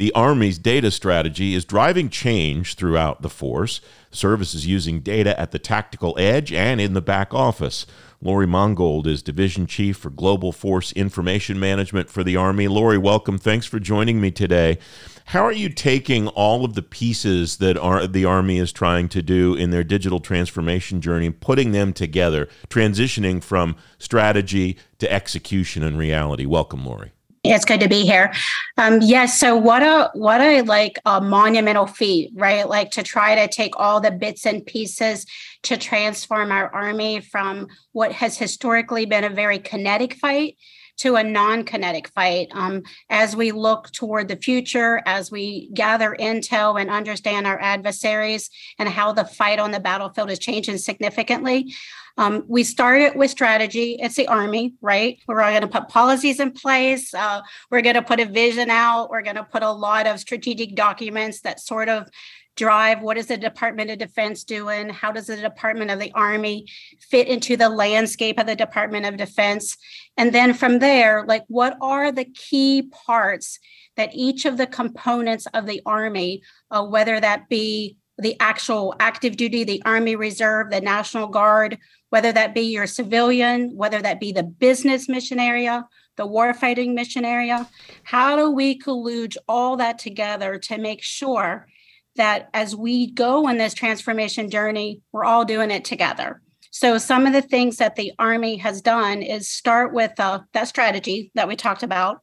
The 0.02 0.12
Army's 0.14 0.58
data 0.58 0.90
strategy 0.90 1.54
is 1.54 1.64
driving 1.64 2.10
change 2.10 2.74
throughout 2.74 3.22
the 3.22 3.30
force. 3.30 3.82
Service 4.10 4.56
is 4.56 4.66
using 4.66 5.02
data 5.02 5.40
at 5.40 5.52
the 5.52 5.60
tactical 5.60 6.18
edge 6.18 6.52
and 6.52 6.82
in 6.82 6.96
the 6.96 7.04
back 7.04 7.36
office. 7.36 7.86
Lori 8.20 8.48
Mongold 8.48 9.06
is 9.06 9.22
Division 9.22 9.68
Chief 9.68 9.96
for 9.96 10.10
Global 10.10 10.52
Force 10.52 10.92
Information 10.94 11.60
Management 11.60 12.10
for 12.10 12.24
the 12.24 12.36
Army. 12.36 12.68
Lori, 12.68 12.98
welcome. 12.98 13.38
Thanks 13.38 13.68
for 13.68 13.80
joining 13.80 14.20
me 14.20 14.32
today. 14.32 14.80
How 15.26 15.44
are 15.44 15.52
you 15.52 15.70
taking 15.70 16.28
all 16.30 16.66
of 16.66 16.74
the 16.74 16.82
pieces 16.82 17.58
that 17.58 17.78
are, 17.78 18.08
the 18.08 18.26
Army 18.26 18.58
is 18.58 18.72
trying 18.72 19.08
to 19.10 19.22
do 19.22 19.54
in 19.54 19.70
their 19.70 19.84
digital 19.84 20.20
transformation 20.20 21.00
journey, 21.00 21.30
putting 21.30 21.74
them 21.74 21.94
together, 21.94 22.50
transitioning 22.70 23.44
from 23.44 23.76
strategy 24.00 24.80
to 24.98 25.14
execution 25.14 25.84
and 25.84 25.96
reality? 25.96 26.48
Welcome, 26.48 26.88
Lori. 26.88 27.12
It's 27.44 27.66
good 27.66 27.80
to 27.80 27.90
be 27.90 28.06
here. 28.06 28.32
Um, 28.78 29.00
yes. 29.02 29.40
So 29.40 29.56
what 29.56 29.82
a 29.82 30.12
what 30.14 30.42
a 30.42 30.62
like 30.62 31.00
a 31.06 31.20
monumental 31.20 31.88
feat, 31.88 32.32
right? 32.36 32.70
Like 32.70 32.92
to 32.92 33.04
try 33.04 33.34
to 33.34 33.48
take 33.48 33.74
all 33.78 34.00
the 34.00 34.12
bits 34.12 34.46
and 34.46 34.64
pieces 34.64 35.26
to 35.64 35.76
transform 35.76 36.52
our 36.52 36.70
army 36.70 37.20
from 37.20 37.68
what 37.94 38.12
has 38.12 38.38
historically 38.38 39.06
been 39.06 39.24
a 39.24 39.30
very 39.30 39.58
kinetic 39.58 40.14
fight 40.14 40.56
to 40.98 41.16
a 41.16 41.24
non 41.24 41.64
kinetic 41.64 42.10
fight. 42.10 42.50
Um, 42.52 42.84
as 43.10 43.36
we 43.36 43.52
look 43.52 43.92
toward 43.92 44.28
the 44.28 44.36
future, 44.36 45.02
as 45.08 45.32
we 45.32 45.72
gather 45.74 46.16
intel 46.20 46.80
and 46.80 46.92
understand 46.92 47.48
our 47.48 47.60
adversaries 47.60 48.52
and 48.78 48.88
how 48.88 49.14
the 49.14 49.26
fight 49.26 49.58
on 49.58 49.72
the 49.72 49.80
battlefield 49.80 50.30
is 50.30 50.38
changing 50.38 50.78
significantly, 50.78 51.74
um, 52.18 52.44
we 52.48 52.64
started 52.64 53.16
with 53.16 53.32
strategy. 53.32 53.98
It's 54.00 54.16
the 54.16 54.28
Army, 54.28 54.76
right? 54.82 55.20
We're 55.28 55.40
going 55.42 55.62
to 55.62 55.68
put 55.68 55.88
policies 55.88 56.40
in 56.40 56.52
place. 56.52 57.14
Uh, 57.14 57.42
we're 57.70 57.82
going 57.82 57.96
to 57.96 58.02
put 58.02 58.20
a 58.20 58.26
vision 58.26 58.70
out. 58.70 59.10
We're 59.10 59.22
going 59.22 59.36
to 59.36 59.44
put 59.44 59.64
a 59.64 59.72
lot 59.72 60.08
of 60.08 60.20
strategic 60.20 60.76
documents 60.76 61.42
that 61.42 61.60
sort 61.60 61.90
of 61.90 62.10
drive 62.58 63.02
what 63.02 63.18
is 63.18 63.28
the 63.28 63.38
department 63.38 63.90
of 63.90 63.98
defense 63.98 64.44
doing 64.44 64.90
how 64.90 65.12
does 65.12 65.28
the 65.28 65.38
department 65.38 65.90
of 65.90 66.00
the 66.00 66.12
army 66.12 66.66
fit 67.00 67.28
into 67.28 67.56
the 67.56 67.70
landscape 67.70 68.38
of 68.38 68.46
the 68.46 68.56
department 68.56 69.06
of 69.06 69.16
defense 69.16 69.78
and 70.18 70.34
then 70.34 70.54
from 70.54 70.80
there 70.80 71.24
like 71.26 71.44
what 71.48 71.78
are 71.82 72.12
the 72.12 72.26
key 72.26 72.90
parts 73.06 73.58
that 73.96 74.14
each 74.14 74.46
of 74.46 74.58
the 74.58 74.68
components 74.68 75.48
of 75.54 75.66
the 75.66 75.82
army 75.86 76.42
uh, 76.72 76.84
whether 76.84 77.20
that 77.20 77.48
be 77.48 77.96
the 78.18 78.36
actual 78.40 78.94
active 79.00 79.38
duty 79.38 79.64
the 79.64 79.82
army 79.86 80.16
reserve 80.16 80.70
the 80.70 80.82
national 80.82 81.28
guard 81.28 81.78
whether 82.10 82.32
that 82.32 82.54
be 82.54 82.62
your 82.62 82.88
civilian 82.88 83.76
whether 83.76 84.02
that 84.02 84.20
be 84.20 84.32
the 84.32 84.44
business 84.44 85.08
mission 85.10 85.40
area 85.40 85.88
the 86.18 86.28
warfighting 86.28 86.94
mission 86.94 87.26
area 87.26 87.68
how 88.04 88.36
do 88.36 88.52
we 88.52 88.78
collude 88.78 89.36
all 89.48 89.78
that 89.78 89.98
together 89.98 90.58
to 90.60 90.78
make 90.78 91.02
sure 91.02 91.68
that 92.16 92.50
as 92.54 92.76
we 92.76 93.12
go 93.12 93.48
on 93.48 93.58
this 93.58 93.74
transformation 93.74 94.50
journey, 94.50 95.02
we're 95.12 95.24
all 95.24 95.46
doing 95.46 95.72
it 95.72 95.86
together. 95.86 96.42
So, 96.72 96.98
some 96.98 97.26
of 97.26 97.34
the 97.34 97.42
things 97.42 97.78
that 97.78 97.96
the 97.96 98.12
Army 98.18 98.58
has 98.58 98.82
done 98.82 99.22
is 99.22 99.50
start 99.50 99.94
with 99.94 100.18
uh, 100.20 100.40
that 100.54 100.68
strategy 100.68 101.32
that 101.36 101.48
we 101.48 101.56
talked 101.56 101.84
about, 101.84 102.20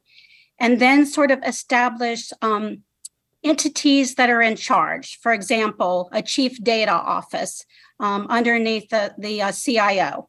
and 0.58 0.80
then 0.80 1.04
sort 1.06 1.30
of 1.30 1.40
establish 1.46 2.30
um, 2.40 2.82
entities 3.44 4.16
that 4.16 4.30
are 4.30 4.42
in 4.42 4.56
charge. 4.56 5.18
For 5.22 5.32
example, 5.32 6.08
a 6.12 6.22
chief 6.22 6.62
data 6.62 6.92
office 6.92 7.64
um, 8.00 8.26
underneath 8.28 8.88
the, 8.90 9.14
the 9.18 9.42
uh, 9.42 9.52
CIO. 9.52 10.28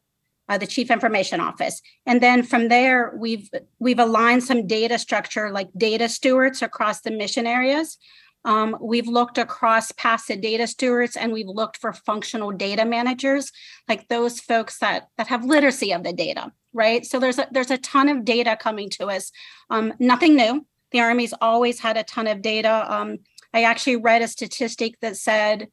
uh, 0.50 0.58
the 0.58 0.66
chief 0.66 0.90
information 0.90 1.38
office 1.40 1.80
and 2.06 2.20
then 2.20 2.42
from 2.42 2.68
there 2.68 3.14
we've 3.16 3.48
we've 3.78 4.00
aligned 4.00 4.42
some 4.42 4.66
data 4.66 4.98
structure 4.98 5.50
like 5.52 5.68
data 5.76 6.08
stewards 6.08 6.60
across 6.60 7.02
the 7.02 7.10
mission 7.10 7.46
areas 7.46 7.96
um, 8.44 8.76
we've 8.80 9.06
looked 9.06 9.38
across 9.38 9.92
past 9.92 10.26
the 10.26 10.36
data 10.36 10.66
stewards 10.66 11.14
and 11.16 11.32
we've 11.32 11.46
looked 11.46 11.76
for 11.76 11.92
functional 11.92 12.50
data 12.50 12.84
managers 12.84 13.52
like 13.88 14.08
those 14.08 14.40
folks 14.40 14.78
that 14.78 15.06
that 15.16 15.28
have 15.28 15.44
literacy 15.44 15.92
of 15.92 16.02
the 16.02 16.12
data 16.12 16.50
right 16.72 17.06
so 17.06 17.20
there's 17.20 17.38
a 17.38 17.46
there's 17.52 17.70
a 17.70 17.78
ton 17.78 18.08
of 18.08 18.24
data 18.24 18.56
coming 18.60 18.90
to 18.90 19.06
us 19.06 19.30
um, 19.70 19.92
nothing 20.00 20.34
new 20.34 20.66
the 20.92 21.00
army's 21.00 21.34
always 21.40 21.80
had 21.80 21.96
a 21.96 22.04
ton 22.04 22.26
of 22.26 22.42
data 22.42 22.86
um, 22.92 23.18
i 23.54 23.64
actually 23.64 23.96
read 23.96 24.22
a 24.22 24.28
statistic 24.28 24.98
that 25.00 25.16
said 25.16 25.68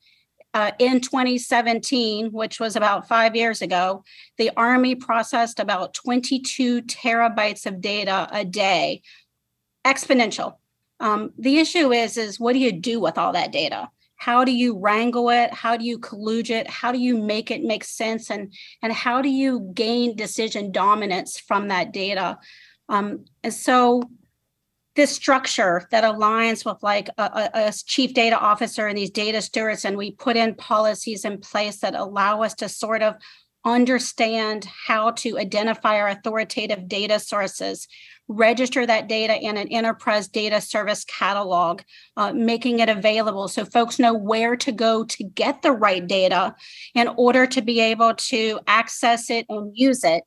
uh, 0.53 0.71
in 0.79 1.01
2017, 1.01 2.31
which 2.31 2.59
was 2.59 2.75
about 2.75 3.07
five 3.07 3.35
years 3.35 3.61
ago, 3.61 4.03
the 4.37 4.49
Army 4.57 4.95
processed 4.95 5.59
about 5.59 5.93
22 5.93 6.81
terabytes 6.83 7.67
of 7.67 7.79
data 7.79 8.27
a 8.31 8.43
day, 8.43 9.03
exponential. 9.85 10.55
Um, 10.99 11.31
the 11.37 11.59
issue 11.59 11.91
is, 11.91 12.17
is 12.17 12.39
what 12.39 12.53
do 12.53 12.59
you 12.59 12.71
do 12.71 12.99
with 12.99 13.19
all 13.19 13.33
that 13.33 13.51
data? 13.51 13.89
How 14.15 14.43
do 14.43 14.51
you 14.51 14.75
wrangle 14.75 15.29
it? 15.29 15.53
How 15.53 15.77
do 15.77 15.85
you 15.85 15.99
collude 15.99 16.49
it? 16.49 16.67
How 16.67 16.91
do 16.91 16.97
you 16.97 17.15
make 17.21 17.51
it 17.51 17.61
make 17.61 17.83
sense? 17.83 18.31
And, 18.31 18.51
and 18.81 18.91
how 18.91 19.21
do 19.21 19.29
you 19.29 19.69
gain 19.75 20.15
decision 20.15 20.71
dominance 20.71 21.39
from 21.39 21.67
that 21.67 21.93
data? 21.93 22.39
Um, 22.89 23.25
and 23.43 23.53
so 23.53 24.01
this 24.97 25.11
structure 25.11 25.87
that 25.91 26.03
aligns 26.03 26.65
with 26.65 26.81
like 26.81 27.07
a, 27.19 27.49
a, 27.53 27.73
chief 27.85 28.13
data 28.15 28.37
officer 28.37 28.87
and 28.87 28.97
these 28.97 29.11
data 29.11 29.41
stewards 29.41 29.85
and 29.85 29.95
we 29.95 30.11
put 30.11 30.35
in 30.35 30.55
policies 30.55 31.23
in 31.23 31.37
place 31.37 31.79
that 31.79 31.93
allow 31.93 32.41
us 32.41 32.55
to 32.55 32.67
sort 32.67 33.03
of 33.03 33.15
understand 33.63 34.65
how 34.87 35.11
to 35.11 35.37
identify 35.37 35.99
our 35.99 36.07
authoritative 36.07 36.87
data 36.87 37.19
sources 37.19 37.87
register 38.27 38.85
that 38.85 39.07
data 39.07 39.37
in 39.39 39.55
an 39.55 39.67
enterprise 39.69 40.27
data 40.27 40.59
service 40.59 41.05
catalog 41.05 41.81
uh, 42.17 42.33
making 42.33 42.79
it 42.79 42.89
available 42.89 43.47
so 43.47 43.63
folks 43.63 43.99
know 43.99 44.13
where 44.13 44.55
to 44.55 44.71
go 44.71 45.03
to 45.05 45.23
get 45.23 45.61
the 45.61 45.71
right 45.71 46.07
data 46.07 46.55
in 46.95 47.07
order 47.17 47.45
to 47.45 47.61
be 47.61 47.79
able 47.79 48.15
to 48.15 48.59
access 48.65 49.29
it 49.29 49.45
and 49.47 49.71
use 49.75 50.03
it 50.03 50.23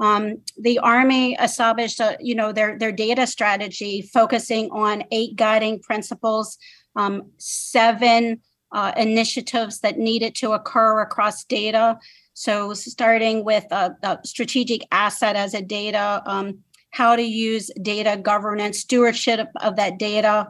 um, 0.00 0.38
the 0.56 0.78
Army 0.78 1.34
established, 1.34 2.00
you 2.20 2.34
know, 2.34 2.52
their 2.52 2.78
their 2.78 2.92
data 2.92 3.26
strategy 3.26 4.02
focusing 4.02 4.70
on 4.70 5.04
eight 5.10 5.36
guiding 5.36 5.80
principles, 5.80 6.58
um, 6.94 7.30
seven 7.38 8.40
uh, 8.72 8.92
initiatives 8.96 9.80
that 9.80 9.98
needed 9.98 10.34
to 10.36 10.52
occur 10.52 11.00
across 11.00 11.44
data. 11.44 11.98
So, 12.34 12.74
starting 12.74 13.44
with 13.44 13.64
a, 13.72 13.96
a 14.04 14.18
strategic 14.24 14.82
asset 14.92 15.34
as 15.34 15.54
a 15.54 15.62
data, 15.62 16.22
um, 16.26 16.58
how 16.90 17.16
to 17.16 17.22
use 17.22 17.70
data 17.82 18.16
governance, 18.16 18.78
stewardship 18.78 19.48
of 19.60 19.76
that 19.76 19.98
data, 19.98 20.48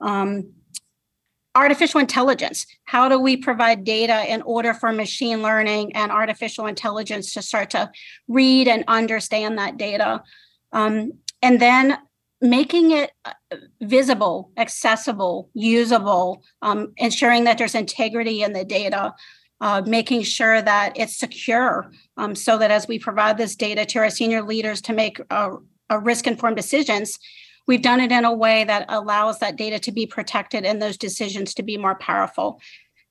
um, 0.00 0.52
artificial 1.54 2.00
intelligence. 2.00 2.66
How 2.84 3.08
do 3.08 3.18
we 3.18 3.36
provide 3.36 3.84
data 3.84 4.30
in 4.32 4.42
order 4.42 4.74
for 4.74 4.92
machine 4.92 5.42
learning 5.42 5.94
and 5.94 6.10
artificial 6.10 6.66
intelligence 6.66 7.32
to 7.34 7.42
start 7.42 7.70
to 7.70 7.90
read 8.28 8.68
and 8.68 8.84
understand 8.88 9.58
that 9.58 9.76
data? 9.76 10.22
Um, 10.72 11.12
and 11.42 11.60
then 11.60 11.98
making 12.40 12.90
it 12.90 13.12
uh, 13.24 13.32
visible, 13.80 14.50
accessible, 14.56 15.48
usable, 15.54 16.42
um, 16.62 16.92
ensuring 16.96 17.44
that 17.44 17.58
there's 17.58 17.74
integrity 17.74 18.42
in 18.42 18.52
the 18.52 18.64
data. 18.64 19.14
Uh, 19.60 19.80
making 19.86 20.20
sure 20.20 20.60
that 20.60 20.92
it's 20.98 21.16
secure 21.16 21.90
um, 22.18 22.34
so 22.34 22.58
that 22.58 22.72
as 22.72 22.86
we 22.88 22.98
provide 22.98 23.38
this 23.38 23.54
data 23.54 23.86
to 23.86 23.98
our 24.00 24.10
senior 24.10 24.42
leaders 24.42 24.82
to 24.82 24.92
make 24.92 25.18
uh, 25.30 25.52
risk 26.02 26.26
informed 26.26 26.56
decisions, 26.56 27.18
We've 27.66 27.82
done 27.82 28.00
it 28.00 28.12
in 28.12 28.24
a 28.24 28.34
way 28.34 28.64
that 28.64 28.86
allows 28.88 29.38
that 29.38 29.56
data 29.56 29.78
to 29.80 29.92
be 29.92 30.06
protected 30.06 30.64
and 30.64 30.80
those 30.80 30.96
decisions 30.96 31.54
to 31.54 31.62
be 31.62 31.76
more 31.76 31.94
powerful. 31.94 32.60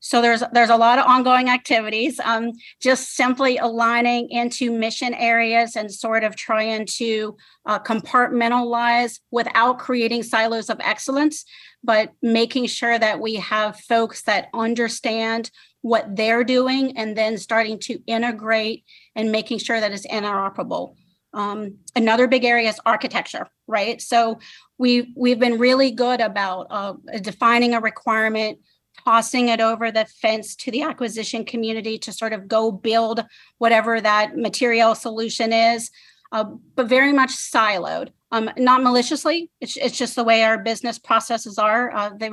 So 0.06 0.22
there's 0.22 0.44
there's 0.52 0.70
a 0.70 0.76
lot 0.76 1.00
of 1.00 1.06
ongoing 1.06 1.50
activities. 1.50 2.20
Um, 2.20 2.52
just 2.82 3.16
simply 3.16 3.58
aligning 3.58 4.30
into 4.30 4.70
mission 4.70 5.14
areas 5.14 5.78
and 5.78 5.90
sort 5.90 6.26
of 6.26 6.36
trying 6.36 6.86
to 6.98 7.38
uh, 7.66 7.80
compartmentalize 7.80 9.22
without 9.32 9.80
creating 9.80 10.24
silos 10.24 10.70
of 10.70 10.82
excellence, 10.82 11.46
but 11.86 12.12
making 12.22 12.66
sure 12.66 13.00
that 13.00 13.22
we 13.22 13.36
have 13.36 13.80
folks 13.80 14.24
that 14.24 14.50
understand 14.54 15.50
what 15.84 16.18
they're 16.18 16.44
doing 16.44 16.98
and 16.98 17.16
then 17.18 17.38
starting 17.38 17.80
to 17.80 18.00
integrate 18.06 18.84
and 19.16 19.32
making 19.32 19.60
sure 19.60 19.80
that 19.80 19.94
it's 19.94 20.08
interoperable. 20.08 20.96
Um, 21.34 21.78
another 21.96 22.28
big 22.28 22.44
area 22.44 22.70
is 22.70 22.80
architecture, 22.86 23.48
right? 23.68 24.02
So 24.02 24.40
we 24.78 25.14
we've 25.16 25.40
been 25.40 25.58
really 25.58 25.92
good 25.92 26.22
about 26.22 26.68
uh, 26.70 26.94
defining 27.22 27.74
a 27.74 27.80
requirement, 27.80 28.60
tossing 29.04 29.50
it 29.50 29.62
over 29.62 29.92
the 29.92 30.06
fence 30.06 30.56
to 30.58 30.72
the 30.72 30.84
acquisition 30.84 31.46
community 31.46 31.98
to 32.00 32.12
sort 32.12 32.34
of 32.34 32.48
go 32.48 32.72
build 32.72 33.24
whatever 33.58 34.00
that 34.00 34.38
material 34.38 34.96
solution 34.96 35.54
is, 35.54 35.90
uh, 36.32 36.46
but 36.76 36.88
very 36.88 37.14
much 37.14 37.32
siloed. 37.32 38.10
Um, 38.32 38.50
not 38.58 38.82
maliciously, 38.82 39.52
it's, 39.62 39.78
it's 39.78 39.98
just 39.98 40.16
the 40.16 40.24
way 40.24 40.44
our 40.44 40.58
business 40.58 40.98
processes 40.98 41.58
are. 41.58 41.96
Uh, 41.96 42.12
they, 42.18 42.32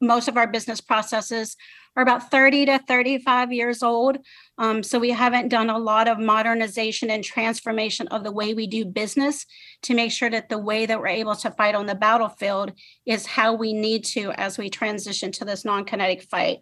most 0.00 0.28
of 0.28 0.36
our 0.36 0.46
business 0.46 0.80
processes 0.80 1.56
are 1.96 2.02
about 2.02 2.30
30 2.30 2.66
to 2.66 2.78
35 2.78 3.52
years 3.52 3.82
old. 3.82 4.18
Um, 4.58 4.82
so 4.82 4.98
we 4.98 5.10
haven't 5.10 5.48
done 5.48 5.70
a 5.70 5.78
lot 5.78 6.08
of 6.08 6.18
modernization 6.18 7.10
and 7.10 7.24
transformation 7.24 8.08
of 8.08 8.24
the 8.24 8.32
way 8.32 8.54
we 8.54 8.66
do 8.66 8.84
business 8.84 9.44
to 9.82 9.94
make 9.94 10.12
sure 10.12 10.30
that 10.30 10.48
the 10.48 10.58
way 10.58 10.86
that 10.86 11.00
we're 11.00 11.08
able 11.08 11.34
to 11.36 11.50
fight 11.50 11.74
on 11.74 11.86
the 11.86 11.94
battlefield 11.94 12.72
is 13.06 13.26
how 13.26 13.54
we 13.54 13.72
need 13.72 14.04
to 14.04 14.32
as 14.32 14.56
we 14.56 14.70
transition 14.70 15.32
to 15.32 15.44
this 15.44 15.64
non 15.64 15.84
kinetic 15.84 16.22
fight. 16.22 16.58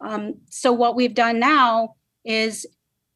Um, 0.00 0.36
so 0.48 0.72
what 0.72 0.96
we've 0.96 1.14
done 1.14 1.38
now 1.38 1.96
is 2.24 2.66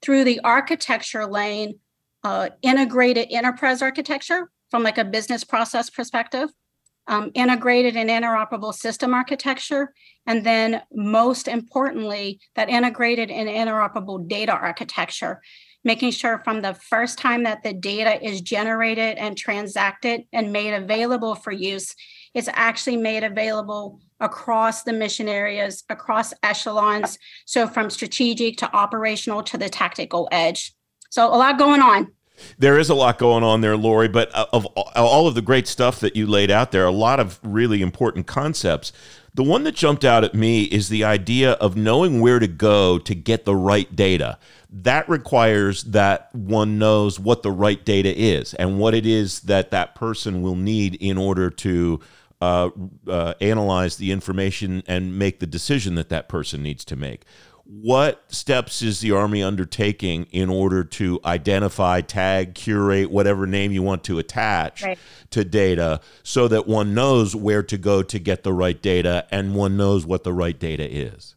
through 0.03 0.25
the 0.25 0.40
architecture 0.40 1.27
lane, 1.27 1.79
uh, 2.25 2.51
integrated 2.62 3.29
enterprise 3.31 3.81
architecture 3.81 4.51
from 4.71 4.83
like 4.83 4.99
a 4.99 5.05
business 5.05 5.45
process 5.45 5.88
perspective 5.88 6.51
um, 7.07 7.31
integrated 7.35 7.97
and 7.97 8.11
interoperable 8.11 8.73
system 8.73 9.14
architecture, 9.14 9.93
and 10.27 10.45
then 10.45 10.83
most 10.93 11.49
importantly, 11.49 12.40
that 12.55 12.69
integrated 12.69 13.31
and 13.31 13.49
interoperable 13.49 14.27
data 14.27 14.53
architecture, 14.53 15.43
making 15.85 16.11
sure 16.11 16.40
from 16.45 16.62
the 16.62 16.75
first 16.75 17.19
time 17.19 17.43
that 17.43 17.62
the 17.62 17.73
data 17.73 18.25
is 18.25 18.40
generated 18.40 19.19
and 19.19 19.37
transacted 19.37 20.23
and 20.33 20.53
made 20.53 20.73
available 20.73 21.35
for 21.35 21.53
use, 21.53 21.95
it's 22.33 22.49
actually 22.53 22.97
made 22.97 23.23
available 23.23 24.01
across 24.19 24.83
the 24.83 24.93
mission 24.93 25.29
areas, 25.29 25.85
across 25.90 26.33
echelons. 26.43 27.19
So 27.45 27.67
from 27.67 27.90
strategic 27.90 28.57
to 28.59 28.75
operational 28.75 29.43
to 29.45 29.59
the 29.59 29.69
tactical 29.69 30.29
edge. 30.33 30.75
So 31.11 31.27
a 31.27 31.37
lot 31.37 31.59
going 31.59 31.83
on. 31.83 32.12
There 32.59 32.79
is 32.79 32.90
a 32.90 32.94
lot 32.94 33.18
going 33.18 33.44
on 33.44 33.61
there, 33.61 33.77
Lori, 33.77 34.09
but 34.09 34.31
of 34.33 34.66
all 34.66 35.27
of 35.27 35.35
the 35.35 35.42
great 35.42 35.68
stuff 35.68 36.01
that 36.01 36.16
you 36.16 36.27
laid 36.27 36.51
out 36.51 36.73
there, 36.73 36.85
a 36.85 36.90
lot 36.90 37.20
of 37.20 37.38
really 37.42 37.83
important 37.83 38.27
concepts. 38.27 38.92
The 39.35 39.42
one 39.42 39.64
that 39.64 39.75
jumped 39.75 40.05
out 40.05 40.23
at 40.23 40.35
me 40.35 40.62
is 40.64 40.88
the 40.88 41.03
idea 41.03 41.53
of 41.53 41.77
knowing 41.77 42.20
where 42.20 42.38
to 42.38 42.47
go 42.47 42.99
to 42.99 43.14
get 43.14 43.44
the 43.44 43.57
right 43.57 43.94
data. 43.94 44.38
That 44.70 45.09
requires 45.09 45.83
that 45.85 46.33
one 46.33 46.79
knows 46.79 47.18
what 47.18 47.42
the 47.42 47.51
right 47.51 47.85
data 47.85 48.16
is 48.16 48.55
and 48.55 48.79
what 48.79 48.94
it 48.94 49.07
is 49.07 49.40
that 49.40 49.73
that 49.73 49.94
person 49.94 50.42
will 50.42 50.55
need 50.55 50.94
in 50.97 51.18
order 51.18 51.51
to 51.51 52.01
uh, 52.40 52.70
uh, 53.09 53.35
analyze 53.40 53.97
the 53.97 54.12
information 54.12 54.83
and 54.87 55.18
make 55.18 55.40
the 55.40 55.47
decision 55.47 55.94
that 55.97 56.11
that 56.11 56.29
person 56.29 56.62
needs 56.62 56.85
to 56.85 56.97
make 56.97 57.25
what 57.66 58.24
steps 58.33 58.83
is 58.83 59.00
the 59.00 59.12
Army 59.12 59.42
undertaking 59.42 60.27
in 60.31 60.50
order 60.50 60.85
to 60.85 61.18
identify, 61.24 62.00
tag, 62.03 62.55
curate, 62.55 63.11
whatever 63.11 63.46
name 63.46 63.72
you 63.72 63.83
want 63.83 64.05
to 64.05 64.18
attach 64.18 64.83
right. 64.83 64.98
to 65.31 65.44
data 65.44 66.00
so 66.22 66.46
that 66.48 66.66
one 66.66 66.94
knows 66.94 67.35
where 67.35 67.62
to 67.62 67.79
go 67.79 68.03
to 68.03 68.18
get 68.18 68.42
the 68.42 68.53
right 68.53 68.81
data 68.83 69.27
and 69.31 69.55
one 69.55 69.77
knows 69.77 70.05
what 70.05 70.24
the 70.24 70.33
right 70.33 70.59
data 70.59 70.87
is? 70.88 71.35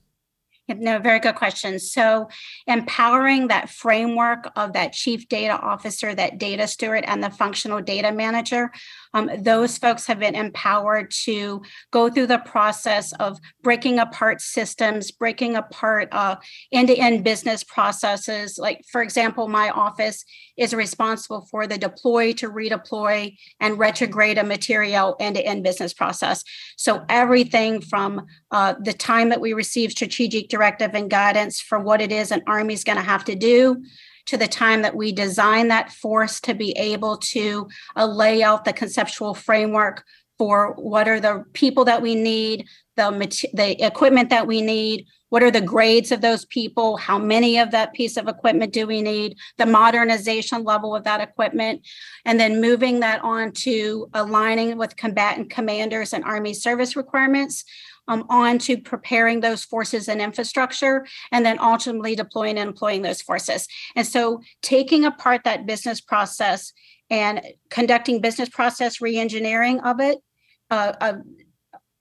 No, 0.69 0.99
very 0.99 1.19
good 1.19 1.35
question. 1.35 1.79
So, 1.79 2.27
empowering 2.67 3.47
that 3.47 3.69
framework 3.69 4.51
of 4.57 4.73
that 4.73 4.91
chief 4.91 5.29
data 5.29 5.57
officer, 5.57 6.13
that 6.13 6.39
data 6.39 6.67
steward, 6.67 7.05
and 7.07 7.23
the 7.23 7.29
functional 7.29 7.81
data 7.81 8.11
manager 8.11 8.71
um, 9.13 9.29
those 9.39 9.77
folks 9.77 10.07
have 10.07 10.19
been 10.19 10.35
empowered 10.35 11.11
to 11.25 11.61
go 11.91 12.09
through 12.09 12.27
the 12.27 12.39
process 12.39 13.13
of 13.13 13.39
breaking 13.63 13.99
apart 13.99 14.41
systems, 14.41 15.11
breaking 15.11 15.55
apart 15.55 16.09
end 16.71 16.87
to 16.87 16.95
end 16.95 17.23
business 17.23 17.63
processes. 17.63 18.57
Like, 18.57 18.83
for 18.91 19.01
example, 19.01 19.47
my 19.47 19.69
office 19.69 20.23
is 20.57 20.73
responsible 20.73 21.47
for 21.51 21.67
the 21.67 21.77
deploy 21.77 22.33
to 22.33 22.49
redeploy 22.49 23.37
and 23.59 23.79
retrograde 23.79 24.37
a 24.37 24.43
material 24.43 25.15
end 25.19 25.35
to 25.35 25.45
end 25.45 25.63
business 25.63 25.93
process. 25.93 26.43
So, 26.77 27.05
everything 27.09 27.81
from 27.81 28.25
uh, 28.51 28.75
the 28.81 28.93
time 28.93 29.29
that 29.29 29.41
we 29.41 29.53
receive 29.53 29.91
strategic 29.91 30.49
directive 30.49 30.93
and 30.93 31.09
guidance 31.09 31.59
for 31.59 31.79
what 31.79 32.01
it 32.01 32.11
is 32.11 32.31
an 32.31 32.43
Army 32.47 32.73
is 32.73 32.83
going 32.83 32.97
to 32.97 33.03
have 33.03 33.25
to 33.25 33.35
do 33.35 33.83
to 34.27 34.37
the 34.37 34.47
time 34.47 34.81
that 34.81 34.95
we 34.95 35.11
design 35.11 35.69
that 35.69 35.91
force 35.91 36.39
to 36.41 36.53
be 36.53 36.71
able 36.71 37.17
to 37.17 37.67
uh, 37.95 38.05
lay 38.05 38.43
out 38.43 38.65
the 38.65 38.73
conceptual 38.73 39.33
framework 39.33 40.03
for 40.37 40.73
what 40.73 41.07
are 41.07 41.19
the 41.19 41.43
people 41.53 41.85
that 41.85 42.01
we 42.01 42.13
need, 42.13 42.67
the, 42.95 43.47
the 43.53 43.85
equipment 43.85 44.29
that 44.29 44.45
we 44.45 44.61
need, 44.61 45.07
what 45.29 45.43
are 45.43 45.51
the 45.51 45.61
grades 45.61 46.11
of 46.11 46.21
those 46.21 46.45
people, 46.45 46.97
how 46.97 47.17
many 47.17 47.57
of 47.57 47.71
that 47.71 47.93
piece 47.93 48.17
of 48.17 48.27
equipment 48.27 48.73
do 48.73 48.87
we 48.87 49.01
need, 49.01 49.37
the 49.57 49.65
modernization 49.65 50.63
level 50.63 50.95
of 50.95 51.03
that 51.03 51.21
equipment, 51.21 51.85
and 52.25 52.39
then 52.39 52.61
moving 52.61 53.01
that 53.01 53.21
on 53.23 53.51
to 53.51 54.09
aligning 54.13 54.77
with 54.77 54.95
combatant 54.95 55.49
commanders 55.49 56.13
and 56.13 56.23
Army 56.23 56.53
service 56.53 56.95
requirements. 56.95 57.63
Um, 58.09 58.25
on 58.29 58.57
to 58.59 58.77
preparing 58.77 59.41
those 59.41 59.65
forces 59.65 60.07
and 60.07 60.21
infrastructure, 60.21 61.05
and 61.33 61.45
then 61.45 61.59
ultimately 61.59 62.15
deploying 62.15 62.57
and 62.57 62.69
employing 62.69 63.01
those 63.01 63.21
forces. 63.21 63.67
And 63.97 64.07
so, 64.07 64.39
taking 64.61 65.03
apart 65.03 65.43
that 65.43 65.65
business 65.65 65.99
process 65.99 66.71
and 67.09 67.41
conducting 67.69 68.21
business 68.21 68.47
process 68.47 68.99
reengineering 68.99 69.83
of 69.83 69.99
it, 69.99 70.19
uh, 70.69 70.93
uh, 71.01 71.13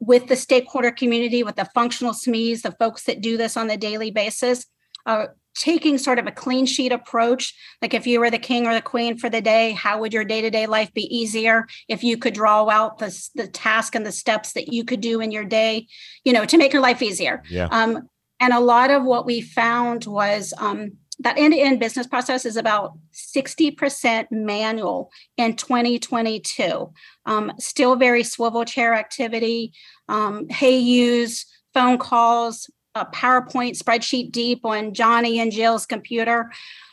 with 0.01 0.27
the 0.27 0.37
stakeholder 0.37 0.91
community, 0.91 1.43
with 1.43 1.57
the 1.57 1.69
functional 1.75 2.13
SMEs, 2.13 2.63
the 2.63 2.73
folks 2.73 3.05
that 3.05 3.21
do 3.21 3.37
this 3.37 3.57
on 3.57 3.71
a 3.71 3.77
daily 3.77 4.11
basis, 4.11 4.67
uh, 5.07 5.27
taking 5.55 5.97
sort 5.97 6.19
of 6.19 6.27
a 6.27 6.33
clean 6.33 6.67
sheet 6.67 6.93
approach. 6.93 7.55
Like 7.81 7.95
if 7.95 8.07
you 8.07 8.21
were 8.21 8.31
the 8.31 8.39
king 8.39 8.67
or 8.67 8.75
the 8.75 8.83
queen 8.83 9.17
for 9.17 9.31
the 9.31 9.41
day, 9.41 9.73
how 9.73 10.01
would 10.01 10.13
your 10.13 10.25
day 10.25 10.43
to 10.43 10.51
day 10.51 10.67
life 10.67 10.93
be 10.93 11.03
easier 11.17 11.67
if 11.89 12.05
you 12.05 12.19
could 12.19 12.35
draw 12.35 12.69
out 12.69 12.99
the, 12.99 13.29
the 13.35 13.47
task 13.47 13.95
and 13.95 14.05
the 14.05 14.13
steps 14.13 14.53
that 14.53 14.73
you 14.73 14.85
could 14.85 15.01
do 15.01 15.21
in 15.21 15.31
your 15.31 15.45
day, 15.45 15.87
you 16.25 16.33
know, 16.33 16.45
to 16.45 16.59
make 16.59 16.73
your 16.73 16.83
life 16.83 17.01
easier? 17.01 17.43
Yeah. 17.49 17.69
Um, 17.71 18.09
and 18.39 18.53
a 18.53 18.61
lot 18.61 18.91
of 18.91 19.05
what 19.05 19.25
we 19.25 19.41
found 19.41 20.05
was 20.05 20.53
um, 20.59 20.93
that 21.21 21.39
end-to-end 21.39 21.81
business 21.81 22.07
process 22.07 22.45
is 22.45 22.57
about 22.57 22.93
60% 23.13 24.27
manual 24.31 25.11
in 25.37 25.57
2022 25.57 26.93
um, 27.25 27.53
still 27.59 27.97
very 27.97 28.23
swivel 28.23 28.65
chair 28.65 28.95
activity. 28.95 29.73
Um, 30.09 30.49
hey 30.49 30.77
use 30.79 31.47
phone 31.75 31.99
calls 31.99 32.71
a 32.95 33.07
powerpoint 33.07 33.79
spreadsheet 33.79 34.33
deep 34.33 34.65
on 34.65 34.95
johnny 34.95 35.39
and 35.39 35.53
jill's 35.53 35.87
computer. 35.87 36.51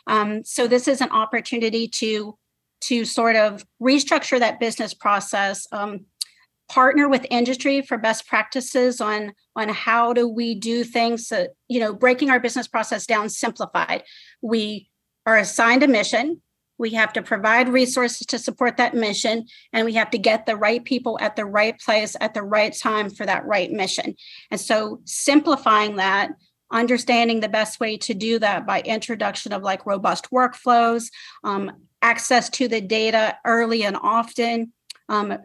Um, 0.07 0.43
so 0.43 0.67
this 0.67 0.87
is 0.87 1.01
an 1.01 1.11
opportunity 1.11 1.87
to 1.87 2.37
to 2.81 3.05
sort 3.05 3.37
of 3.37 3.65
restructure 3.81 4.37
that 4.39 4.59
business 4.59 4.93
process. 4.93 5.67
Um, 5.71 6.05
partner 6.69 7.09
with 7.09 7.25
industry 7.29 7.81
for 7.81 7.97
best 7.97 8.27
practices 8.27 9.01
on 9.01 9.33
on 9.55 9.69
how 9.69 10.13
do 10.13 10.27
we 10.27 10.55
do 10.55 10.83
things 10.83 11.31
you 11.67 11.79
know 11.79 11.93
breaking 11.93 12.29
our 12.29 12.39
business 12.39 12.67
process 12.67 13.05
down 13.05 13.29
simplified. 13.29 14.03
We 14.41 14.89
are 15.25 15.37
assigned 15.37 15.83
a 15.83 15.87
mission. 15.87 16.41
We 16.77 16.91
have 16.91 17.13
to 17.13 17.21
provide 17.21 17.69
resources 17.69 18.25
to 18.27 18.39
support 18.39 18.77
that 18.77 18.95
mission 18.95 19.45
and 19.71 19.85
we 19.85 19.93
have 19.93 20.09
to 20.11 20.17
get 20.17 20.45
the 20.45 20.57
right 20.57 20.83
people 20.83 21.17
at 21.21 21.35
the 21.35 21.45
right 21.45 21.79
place 21.79 22.15
at 22.19 22.33
the 22.33 22.41
right 22.41 22.75
time 22.75 23.09
for 23.09 23.25
that 23.25 23.45
right 23.45 23.71
mission. 23.71 24.15
And 24.49 24.59
so 24.59 25.01
simplifying 25.05 25.97
that 25.97 26.31
understanding 26.71 27.39
the 27.39 27.47
best 27.47 27.79
way 27.79 27.97
to 27.97 28.13
do 28.13 28.39
that 28.39 28.65
by 28.65 28.81
introduction 28.81 29.53
of 29.53 29.61
like 29.61 29.85
robust 29.85 30.31
workflows 30.31 31.05
um, 31.43 31.71
access 32.01 32.49
to 32.49 32.67
the 32.67 32.81
data 32.81 33.37
early 33.45 33.83
and 33.83 33.95
often 34.01 34.73
um, 35.07 35.37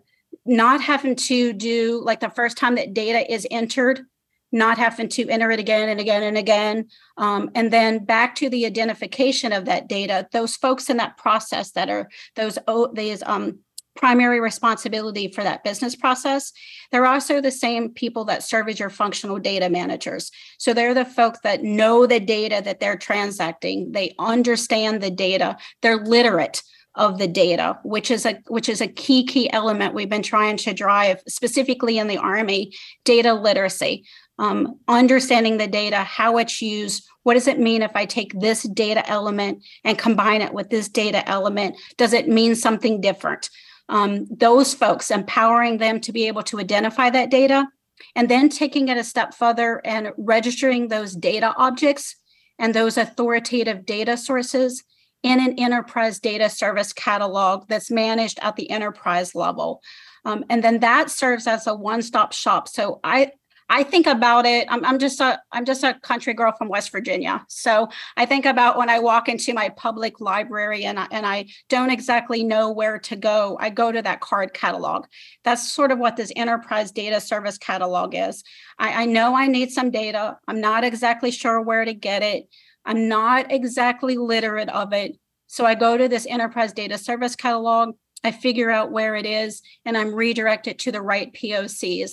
not 0.44 0.80
having 0.80 1.14
to 1.14 1.52
do 1.52 2.00
like 2.04 2.20
the 2.20 2.30
first 2.30 2.56
time 2.56 2.76
that 2.76 2.94
data 2.94 3.30
is 3.32 3.46
entered 3.50 4.02
not 4.50 4.78
having 4.78 5.10
to 5.10 5.28
enter 5.28 5.50
it 5.50 5.60
again 5.60 5.90
and 5.90 6.00
again 6.00 6.22
and 6.22 6.38
again 6.38 6.86
um, 7.18 7.50
and 7.54 7.70
then 7.70 8.04
back 8.04 8.34
to 8.34 8.48
the 8.48 8.64
identification 8.64 9.52
of 9.52 9.66
that 9.66 9.88
data 9.88 10.26
those 10.32 10.56
folks 10.56 10.88
in 10.88 10.96
that 10.96 11.16
process 11.16 11.72
that 11.72 11.90
are 11.90 12.08
those 12.34 12.58
oh, 12.66 12.90
these 12.94 13.22
um, 13.26 13.58
primary 13.94 14.40
responsibility 14.40 15.28
for 15.28 15.44
that 15.44 15.64
business 15.64 15.94
process 15.94 16.52
they're 16.90 17.06
also 17.06 17.40
the 17.40 17.50
same 17.50 17.90
people 17.90 18.24
that 18.26 18.42
serve 18.42 18.68
as 18.68 18.80
your 18.80 18.90
functional 18.90 19.38
data 19.38 19.68
managers. 19.68 20.30
So 20.58 20.72
they're 20.72 20.94
the 20.94 21.04
folks 21.04 21.40
that 21.42 21.62
know 21.62 22.06
the 22.06 22.20
data 22.20 22.62
that 22.64 22.80
they're 22.80 22.96
transacting. 22.96 23.92
They 23.92 24.14
understand 24.18 25.02
the 25.02 25.10
data. 25.10 25.58
They're 25.82 25.98
literate 25.98 26.62
of 26.98 27.18
the 27.18 27.28
data, 27.28 27.78
which 27.84 28.10
is 28.10 28.26
a 28.26 28.38
which 28.48 28.68
is 28.68 28.80
a 28.80 28.88
key 28.88 29.24
key 29.24 29.50
element 29.52 29.94
we've 29.94 30.10
been 30.10 30.22
trying 30.22 30.56
to 30.58 30.74
drive 30.74 31.22
specifically 31.26 31.96
in 31.98 32.08
the 32.08 32.18
Army, 32.18 32.72
data 33.04 33.32
literacy. 33.32 34.04
Um, 34.40 34.78
understanding 34.86 35.56
the 35.56 35.66
data, 35.66 35.96
how 35.96 36.38
it's 36.38 36.62
used, 36.62 37.08
what 37.24 37.34
does 37.34 37.48
it 37.48 37.58
mean 37.58 37.82
if 37.82 37.96
I 37.96 38.04
take 38.04 38.38
this 38.38 38.62
data 38.62 39.08
element 39.08 39.64
and 39.82 39.98
combine 39.98 40.42
it 40.42 40.54
with 40.54 40.70
this 40.70 40.88
data 40.88 41.28
element? 41.28 41.76
Does 41.96 42.12
it 42.12 42.28
mean 42.28 42.54
something 42.54 43.00
different? 43.00 43.50
Um, 43.88 44.26
those 44.30 44.74
folks, 44.74 45.10
empowering 45.10 45.78
them 45.78 46.00
to 46.02 46.12
be 46.12 46.28
able 46.28 46.44
to 46.44 46.60
identify 46.60 47.10
that 47.10 47.30
data, 47.30 47.66
and 48.14 48.28
then 48.28 48.48
taking 48.48 48.88
it 48.88 48.96
a 48.96 49.02
step 49.02 49.34
further 49.34 49.80
and 49.84 50.12
registering 50.16 50.86
those 50.86 51.16
data 51.16 51.52
objects 51.56 52.14
and 52.58 52.74
those 52.74 52.96
authoritative 52.96 53.86
data 53.86 54.16
sources 54.16 54.84
in 55.22 55.40
an 55.40 55.58
enterprise 55.58 56.20
data 56.20 56.48
service 56.48 56.92
catalog 56.92 57.66
that's 57.68 57.90
managed 57.90 58.38
at 58.40 58.56
the 58.56 58.70
enterprise 58.70 59.34
level. 59.34 59.82
Um, 60.24 60.44
and 60.48 60.62
then 60.62 60.80
that 60.80 61.10
serves 61.10 61.46
as 61.46 61.66
a 61.66 61.74
one-stop 61.74 62.32
shop. 62.32 62.68
So 62.68 63.00
I 63.02 63.32
I 63.70 63.82
think 63.82 64.06
about 64.06 64.46
it. 64.46 64.66
I'm, 64.70 64.82
I'm 64.84 64.98
just 64.98 65.20
a 65.20 65.38
I'm 65.52 65.66
just 65.66 65.84
a 65.84 65.92
country 65.92 66.32
girl 66.32 66.52
from 66.56 66.68
West 66.68 66.90
Virginia. 66.90 67.44
So 67.48 67.88
I 68.16 68.24
think 68.24 68.46
about 68.46 68.78
when 68.78 68.88
I 68.88 68.98
walk 68.98 69.28
into 69.28 69.52
my 69.52 69.68
public 69.68 70.20
library 70.20 70.84
and 70.84 70.98
I, 70.98 71.06
and 71.10 71.26
I 71.26 71.46
don't 71.68 71.90
exactly 71.90 72.42
know 72.44 72.72
where 72.72 72.98
to 73.00 73.16
go. 73.16 73.58
I 73.60 73.68
go 73.68 73.92
to 73.92 74.00
that 74.00 74.20
card 74.20 74.54
catalog. 74.54 75.04
That's 75.44 75.70
sort 75.70 75.92
of 75.92 75.98
what 75.98 76.16
this 76.16 76.32
enterprise 76.34 76.92
data 76.92 77.20
service 77.20 77.58
catalog 77.58 78.14
is. 78.14 78.42
I, 78.78 79.02
I 79.02 79.04
know 79.04 79.36
I 79.36 79.48
need 79.48 79.70
some 79.70 79.90
data. 79.90 80.38
I'm 80.48 80.62
not 80.62 80.84
exactly 80.84 81.30
sure 81.30 81.60
where 81.60 81.84
to 81.84 81.92
get 81.92 82.22
it. 82.22 82.48
I'm 82.88 83.06
not 83.06 83.52
exactly 83.52 84.16
literate 84.16 84.70
of 84.70 84.94
it. 84.94 85.18
So 85.46 85.66
I 85.66 85.74
go 85.74 85.96
to 85.96 86.08
this 86.08 86.26
enterprise 86.26 86.72
data 86.72 86.96
service 86.96 87.36
catalog, 87.36 87.94
I 88.24 88.32
figure 88.32 88.70
out 88.70 88.90
where 88.90 89.14
it 89.14 89.26
is, 89.26 89.62
and 89.84 89.96
I'm 89.96 90.14
redirected 90.14 90.78
to 90.80 90.92
the 90.92 91.02
right 91.02 91.32
POCs. 91.32 92.12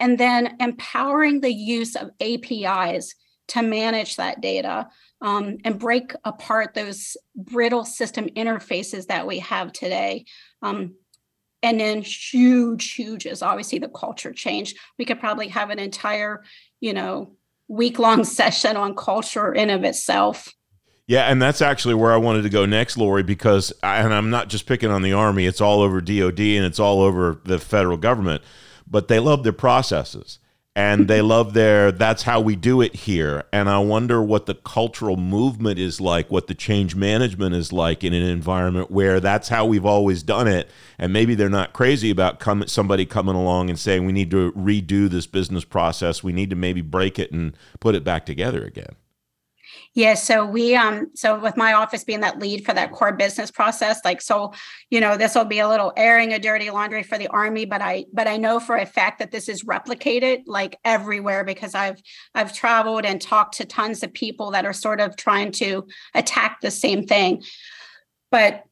And 0.00 0.18
then 0.18 0.56
empowering 0.60 1.42
the 1.42 1.52
use 1.52 1.94
of 1.94 2.10
APIs 2.20 3.14
to 3.48 3.62
manage 3.62 4.16
that 4.16 4.40
data 4.40 4.88
um, 5.20 5.58
and 5.64 5.78
break 5.78 6.14
apart 6.24 6.74
those 6.74 7.16
brittle 7.36 7.84
system 7.84 8.28
interfaces 8.30 9.06
that 9.06 9.26
we 9.26 9.40
have 9.40 9.72
today. 9.72 10.24
Um, 10.62 10.94
and 11.62 11.80
then 11.80 12.02
huge, 12.02 12.94
huge 12.94 13.26
is 13.26 13.42
obviously 13.42 13.78
the 13.78 13.88
culture 13.88 14.32
change. 14.32 14.74
We 14.98 15.04
could 15.04 15.20
probably 15.20 15.48
have 15.48 15.70
an 15.70 15.78
entire, 15.78 16.44
you 16.80 16.94
know, 16.94 17.36
week 17.68 17.98
long 17.98 18.24
session 18.38 18.76
on 18.76 18.94
culture 18.94 19.52
in 19.52 19.70
of 19.70 19.84
itself. 19.84 20.52
Yeah, 21.06 21.30
and 21.30 21.40
that's 21.40 21.62
actually 21.62 21.94
where 21.94 22.12
I 22.12 22.18
wanted 22.18 22.42
to 22.42 22.50
go 22.50 22.66
next, 22.66 22.98
Lori, 22.98 23.22
because 23.22 23.72
I, 23.82 23.96
and 24.00 24.12
I'm 24.12 24.28
not 24.28 24.48
just 24.48 24.66
picking 24.66 24.90
on 24.90 25.00
the 25.00 25.14
Army; 25.14 25.46
it's 25.46 25.60
all 25.60 25.80
over 25.80 26.02
DoD 26.02 26.40
and 26.40 26.66
it's 26.66 26.78
all 26.78 27.00
over 27.00 27.40
the 27.44 27.58
federal 27.58 27.96
government. 27.96 28.42
But 28.86 29.08
they 29.08 29.18
love 29.18 29.42
their 29.42 29.52
processes, 29.52 30.38
and 30.78 31.08
they 31.08 31.20
love 31.20 31.54
their 31.54 31.90
that's 31.90 32.22
how 32.22 32.40
we 32.40 32.54
do 32.54 32.80
it 32.80 32.94
here. 32.94 33.42
And 33.52 33.68
i 33.68 33.80
wonder 33.80 34.22
what 34.22 34.46
the 34.46 34.54
cultural 34.54 35.16
movement 35.16 35.76
is 35.76 36.00
like 36.00 36.30
what 36.30 36.46
the 36.46 36.54
change 36.54 36.94
management 36.94 37.52
is 37.56 37.72
like 37.72 38.04
in 38.04 38.14
an 38.14 38.22
environment 38.22 38.88
where 38.88 39.18
that's 39.18 39.48
how 39.48 39.66
we've 39.66 39.84
always 39.84 40.22
done 40.22 40.46
it. 40.46 40.70
And 40.96 41.12
maybe 41.12 41.34
they're 41.34 41.48
not 41.48 41.72
crazy 41.72 42.10
about 42.10 42.38
come, 42.38 42.64
somebody 42.68 43.06
coming 43.06 43.34
along 43.34 43.70
and 43.70 43.78
saying 43.78 44.06
we 44.06 44.12
need 44.12 44.30
to 44.30 44.52
redo 44.52 45.10
this 45.10 45.26
business 45.26 45.64
process. 45.64 46.22
We 46.22 46.32
need 46.32 46.50
to 46.50 46.56
maybe 46.56 46.80
break 46.80 47.18
it 47.18 47.32
and 47.32 47.56
put 47.80 47.96
it 47.96 48.04
back 48.04 48.24
together 48.24 48.64
again 48.64 48.94
yeah, 49.98 50.14
so 50.14 50.46
we 50.46 50.76
um 50.76 51.10
so 51.16 51.40
with 51.40 51.56
my 51.56 51.72
office 51.72 52.04
being 52.04 52.20
that 52.20 52.38
lead 52.38 52.64
for 52.64 52.72
that 52.72 52.92
core 52.92 53.12
business 53.12 53.50
process, 53.50 54.00
like 54.04 54.20
so, 54.20 54.52
you 54.90 55.00
know, 55.00 55.16
this 55.16 55.34
will 55.34 55.44
be 55.44 55.58
a 55.58 55.68
little 55.68 55.92
airing 55.96 56.32
a 56.32 56.38
dirty 56.38 56.70
laundry 56.70 57.02
for 57.02 57.18
the 57.18 57.26
army, 57.26 57.64
but 57.64 57.82
I 57.82 58.04
but 58.12 58.28
I 58.28 58.36
know 58.36 58.60
for 58.60 58.76
a 58.76 58.86
fact 58.86 59.18
that 59.18 59.32
this 59.32 59.48
is 59.48 59.64
replicated 59.64 60.44
like 60.46 60.78
everywhere 60.84 61.42
because 61.42 61.74
I've 61.74 62.00
I've 62.32 62.54
traveled 62.54 63.06
and 63.06 63.20
talked 63.20 63.56
to 63.56 63.64
tons 63.64 64.04
of 64.04 64.14
people 64.14 64.52
that 64.52 64.64
are 64.64 64.72
sort 64.72 65.00
of 65.00 65.16
trying 65.16 65.50
to 65.52 65.88
attack 66.14 66.60
the 66.60 66.70
same 66.70 67.04
thing. 67.04 67.42
But 68.30 68.62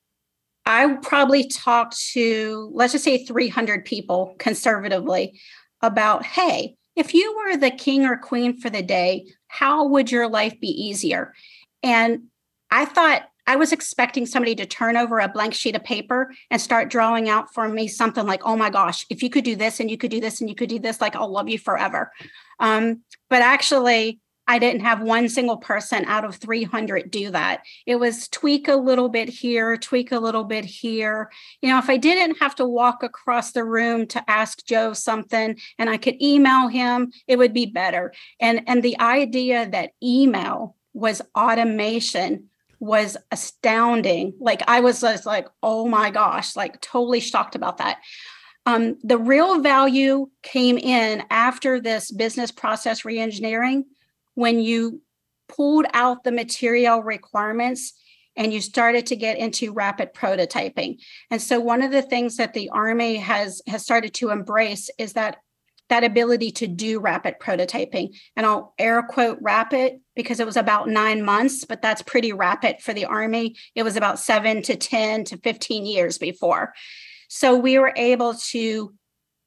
I 0.65 0.97
probably 1.03 1.49
talked 1.49 1.99
to 2.13 2.71
let's 2.73 2.93
just 2.93 3.05
say 3.05 3.25
300 3.25 3.85
people 3.85 4.37
conservatively 4.39 5.41
about 5.83 6.25
hey, 6.25 6.77
if 6.97 7.15
you 7.15 7.37
were 7.37 7.57
the 7.57 7.71
king 7.71 8.05
or 8.05 8.17
queen 8.17 8.59
for 8.59 8.71
the 8.71 8.83
day, 8.83 9.27
how 9.49 9.87
would 9.87 10.11
your 10.11 10.29
life 10.29 10.59
be 10.61 10.69
easier? 10.69 11.35
And 11.83 12.25
I 12.71 12.87
thought 12.87 13.29
I 13.47 13.57
was 13.57 13.73
expecting 13.73 14.27
somebody 14.27 14.57
to 14.57 14.67
turn 14.67 14.97
over 14.97 15.21
a 15.21 15.29
blank 15.29 15.55
sheet 15.55 15.77
of 15.77 15.85
paper 15.85 16.33
and 16.51 16.61
start 16.61 16.91
drawing 16.91 17.29
out 17.29 17.55
for 17.55 17.69
me 17.69 17.87
something 17.87 18.27
like, 18.27 18.43
oh 18.45 18.57
my 18.57 18.71
gosh, 18.71 19.07
if 19.09 19.23
you 19.23 19.31
could 19.31 19.45
do 19.45 19.55
this 19.55 19.79
and 19.79 19.89
you 19.89 19.97
could 19.97 20.11
do 20.11 20.21
this 20.21 20.41
and 20.41 20.51
you 20.51 20.57
could 20.57 20.69
do 20.69 20.81
this, 20.81 21.01
like 21.01 21.15
I'll 21.15 21.31
love 21.31 21.49
you 21.49 21.59
forever. 21.59 22.11
Um, 22.59 23.03
but 23.31 23.43
actually, 23.43 24.19
I 24.49 24.59
didn't 24.59 24.83
have 24.83 25.03
one 25.03 25.29
single 25.29 25.57
person 25.57 26.05
out 26.05 26.25
of 26.25 26.37
300 26.37 27.11
do 27.11 27.31
that. 27.31 27.63
It 27.85 27.97
was 27.97 28.29
tweak 28.29 28.69
a 28.69 28.77
little 28.77 29.09
bit 29.09 29.29
here, 29.29 29.77
tweak 29.77 30.13
a 30.13 30.21
little 30.21 30.45
bit 30.45 30.65
here. 30.65 31.31
You 31.63 31.71
know, 31.71 31.79
if 31.79 31.91
I 31.91 31.97
didn't 31.97 32.39
have 32.39 32.55
to 32.57 32.67
walk 32.67 33.03
across 33.03 33.53
the 33.53 33.65
room 33.65 34.07
to 34.09 34.31
ask 34.31 34.65
Joe 34.65 34.93
something 34.93 35.59
and 35.79 35.91
I 35.91 35.97
could 35.97 36.21
email 36.23 36.69
him, 36.69 37.13
it 37.27 37.39
would 37.39 37.53
be 37.53 37.67
better. 37.67 38.13
And 38.41 38.63
and 38.67 38.83
the 38.83 38.99
idea 39.01 39.69
that 39.69 39.93
email 40.03 40.77
was 40.93 41.23
automation 41.37 42.49
was 42.79 43.17
astounding. 43.33 44.35
Like 44.39 44.63
I 44.69 44.81
was 44.81 45.01
just 45.01 45.27
like, 45.27 45.49
oh 45.63 45.89
my 45.89 46.11
gosh, 46.11 46.55
like 46.55 46.81
totally 46.81 47.21
shocked 47.21 47.55
about 47.55 47.79
that. 47.79 47.99
Um, 48.65 48.99
the 49.03 49.19
real 49.19 49.61
value 49.61 50.29
came 50.43 50.77
in 50.77 51.23
after 51.31 51.81
this 51.81 52.11
business 52.11 52.51
process 52.51 53.03
reengineering 53.03 53.85
when 54.37 54.61
you 54.61 55.03
pulled 55.49 55.87
out 55.93 56.23
the 56.23 56.31
material 56.31 57.03
requirements 57.03 57.93
and 58.37 58.53
you 58.53 58.61
started 58.61 59.07
to 59.07 59.17
get 59.17 59.39
into 59.39 59.73
rapid 59.73 60.13
prototyping. 60.15 60.99
And 61.31 61.41
so 61.41 61.59
one 61.59 61.83
of 61.83 61.91
the 61.91 62.03
things 62.03 62.37
that 62.37 62.55
the 62.55 62.69
Army 62.69 63.17
has 63.17 63.63
has 63.67 63.83
started 63.83 64.15
to 64.15 64.31
embrace 64.31 64.91
is 64.99 65.15
that 65.15 65.39
that 65.89 66.05
ability 66.05 66.51
to 66.51 66.67
do 66.67 67.01
rapid 67.01 67.37
prototyping. 67.41 68.15
And 68.37 68.45
I'll 68.45 68.75
air 68.79 69.03
quote 69.03 69.39
rapid 69.41 70.01
because 70.15 70.41
it 70.41 70.47
was 70.47 70.57
about 70.57 70.89
nine 70.89 71.25
months, 71.25 71.65
but 71.65 71.81
that's 71.81 72.03
pretty 72.03 72.33
rapid 72.33 72.81
for 72.81 72.93
the 72.93 73.05
Army. 73.05 73.57
It 73.75 73.85
was 73.85 73.97
about 73.97 74.19
seven 74.19 74.63
to 74.63 74.77
10 74.77 75.25
to 75.25 75.39
15 75.39 75.87
years 75.87 76.19
before. 76.19 76.75
So 77.29 77.57
we 77.57 77.79
were 77.79 77.93
able 77.97 78.35
to 78.51 78.95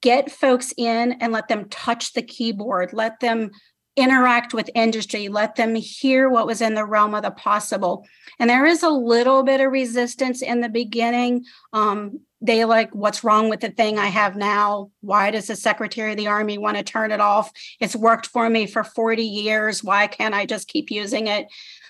get 0.02 0.32
folks 0.32 0.74
in 0.78 1.14
and 1.20 1.34
let 1.34 1.50
them 1.50 1.68
touch 1.70 2.14
the 2.14 2.22
keyboard, 2.22 2.94
let 2.94 3.20
them 3.20 3.52
interact 3.96 4.54
with 4.54 4.70
industry, 4.76 5.28
let 5.28 5.56
them 5.56 5.76
hear 5.76 6.30
what 6.30 6.48
was 6.48 6.62
in 6.62 6.74
the 6.74 6.86
realm 6.86 7.14
of 7.14 7.24
the 7.24 7.32
possible. 7.32 8.06
And 8.40 8.50
there 8.50 8.66
is 8.66 8.84
a 8.84 8.90
little 8.90 9.44
bit 9.44 9.62
of 9.62 9.72
resistance 9.72 10.42
in 10.42 10.62
the 10.62 10.70
beginning. 10.70 11.46
Um, 11.74 12.22
they 12.42 12.64
like, 12.64 12.96
what's 12.96 13.24
wrong 13.24 13.50
with 13.50 13.60
the 13.60 13.70
thing 13.70 14.00
I 14.00 14.08
have 14.08 14.38
now? 14.38 14.92
Why 15.02 15.32
does 15.32 15.48
the 15.48 15.56
Secretary 15.56 16.12
of 16.12 16.18
the 16.18 16.28
Army 16.28 16.58
want 16.58 16.78
to 16.78 16.84
turn 16.84 17.12
it 17.12 17.20
off? 17.20 17.52
It's 17.82 17.96
worked 17.96 18.28
for 18.28 18.50
me 18.50 18.66
for 18.66 18.84
40 18.84 19.24
years. 19.24 19.84
Why 19.84 20.08
can't 20.08 20.34
I 20.34 20.46
just 20.46 20.70
keep 20.70 20.90
using 20.90 21.28
it? 21.28 21.48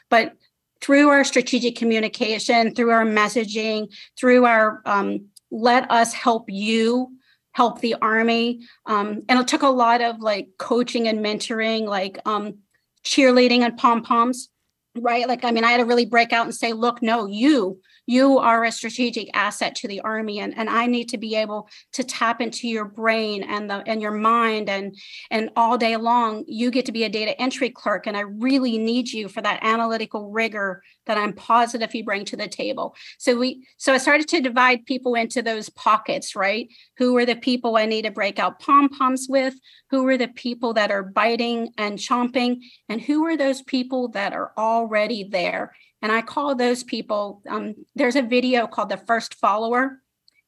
But 0.09 0.33
through 0.81 1.09
our 1.09 1.23
strategic 1.23 1.75
communication, 1.75 2.73
through 2.73 2.91
our 2.91 3.05
messaging, 3.05 3.93
through 4.17 4.45
our 4.45 4.81
um, 4.85 5.27
let 5.51 5.89
us 5.91 6.13
help 6.13 6.45
you 6.47 7.11
help 7.51 7.81
the 7.81 7.95
army. 8.01 8.61
Um, 8.85 9.23
and 9.27 9.39
it 9.39 9.47
took 9.47 9.63
a 9.63 9.69
lot 9.69 10.01
of 10.01 10.19
like 10.19 10.49
coaching 10.57 11.07
and 11.07 11.19
mentoring 11.19 11.85
like 11.85 12.19
um, 12.25 12.59
cheerleading 13.03 13.61
and 13.61 13.77
pom-poms 13.77 14.49
right? 14.95 15.27
Like 15.27 15.45
i 15.45 15.51
mean 15.51 15.63
i 15.63 15.71
had 15.71 15.77
to 15.77 15.85
really 15.85 16.05
break 16.05 16.33
out 16.33 16.45
and 16.45 16.55
say 16.55 16.73
look 16.73 17.01
no 17.01 17.25
you 17.27 17.79
you 18.05 18.39
are 18.39 18.63
a 18.63 18.71
strategic 18.71 19.29
asset 19.35 19.75
to 19.75 19.87
the 19.87 20.01
army 20.01 20.39
and, 20.39 20.57
and 20.57 20.69
i 20.69 20.87
need 20.87 21.09
to 21.09 21.17
be 21.17 21.35
able 21.35 21.69
to 21.93 22.03
tap 22.03 22.41
into 22.41 22.67
your 22.67 22.85
brain 22.85 23.43
and 23.43 23.69
the 23.69 23.83
and 23.85 24.01
your 24.01 24.11
mind 24.11 24.69
and 24.69 24.95
and 25.29 25.49
all 25.55 25.77
day 25.77 25.95
long 25.95 26.43
you 26.47 26.71
get 26.71 26.85
to 26.85 26.91
be 26.91 27.03
a 27.03 27.09
data 27.09 27.39
entry 27.39 27.69
clerk 27.69 28.07
and 28.07 28.17
i 28.17 28.21
really 28.21 28.77
need 28.77 29.07
you 29.09 29.27
for 29.27 29.41
that 29.41 29.59
analytical 29.61 30.31
rigor 30.31 30.81
that 31.09 31.17
i'm 31.17 31.33
positive 31.33 31.93
you 31.93 32.03
bring 32.03 32.23
to 32.23 32.37
the 32.37 32.47
table. 32.47 32.95
So 33.17 33.35
we 33.35 33.67
so 33.77 33.93
i 33.93 33.97
started 33.97 34.27
to 34.29 34.41
divide 34.41 34.85
people 34.85 35.15
into 35.15 35.41
those 35.41 35.69
pockets 35.69 36.35
right? 36.35 36.69
Who 36.97 37.17
are 37.17 37.25
the 37.25 37.35
people 37.35 37.77
i 37.77 37.85
need 37.87 38.03
to 38.03 38.11
break 38.11 38.37
out 38.37 38.59
pom 38.59 38.89
poms 38.89 39.25
with? 39.27 39.55
Who 39.89 40.07
are 40.07 40.17
the 40.17 40.27
people 40.27 40.73
that 40.73 40.91
are 40.91 41.01
biting 41.01 41.69
and 41.79 41.97
chomping? 41.97 42.59
And 42.87 43.01
who 43.01 43.25
are 43.25 43.35
those 43.35 43.63
people 43.63 44.09
that 44.09 44.33
are 44.33 44.53
already 44.79 45.23
there 45.23 45.73
and 46.01 46.11
I 46.11 46.21
call 46.21 46.55
those 46.55 46.83
people, 46.83 47.41
um, 47.47 47.75
there's 47.95 48.15
a 48.15 48.21
video 48.21 48.67
called 48.67 48.89
The 48.89 48.97
First 48.97 49.35
Follower. 49.35 50.01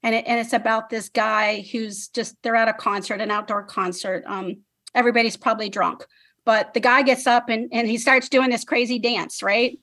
And, 0.03 0.15
it, 0.15 0.25
and 0.25 0.39
it's 0.39 0.53
about 0.53 0.89
this 0.89 1.09
guy 1.09 1.65
who's 1.71 2.07
just, 2.07 2.41
they're 2.41 2.55
at 2.55 2.67
a 2.67 2.73
concert, 2.73 3.21
an 3.21 3.31
outdoor 3.31 3.63
concert. 3.63 4.23
Um, 4.25 4.61
everybody's 4.95 5.37
probably 5.37 5.69
drunk, 5.69 6.05
but 6.45 6.73
the 6.73 6.79
guy 6.79 7.03
gets 7.03 7.27
up 7.27 7.49
and, 7.49 7.69
and 7.71 7.87
he 7.87 7.97
starts 7.97 8.29
doing 8.29 8.49
this 8.49 8.63
crazy 8.63 8.97
dance, 8.97 9.43
right? 9.43 9.77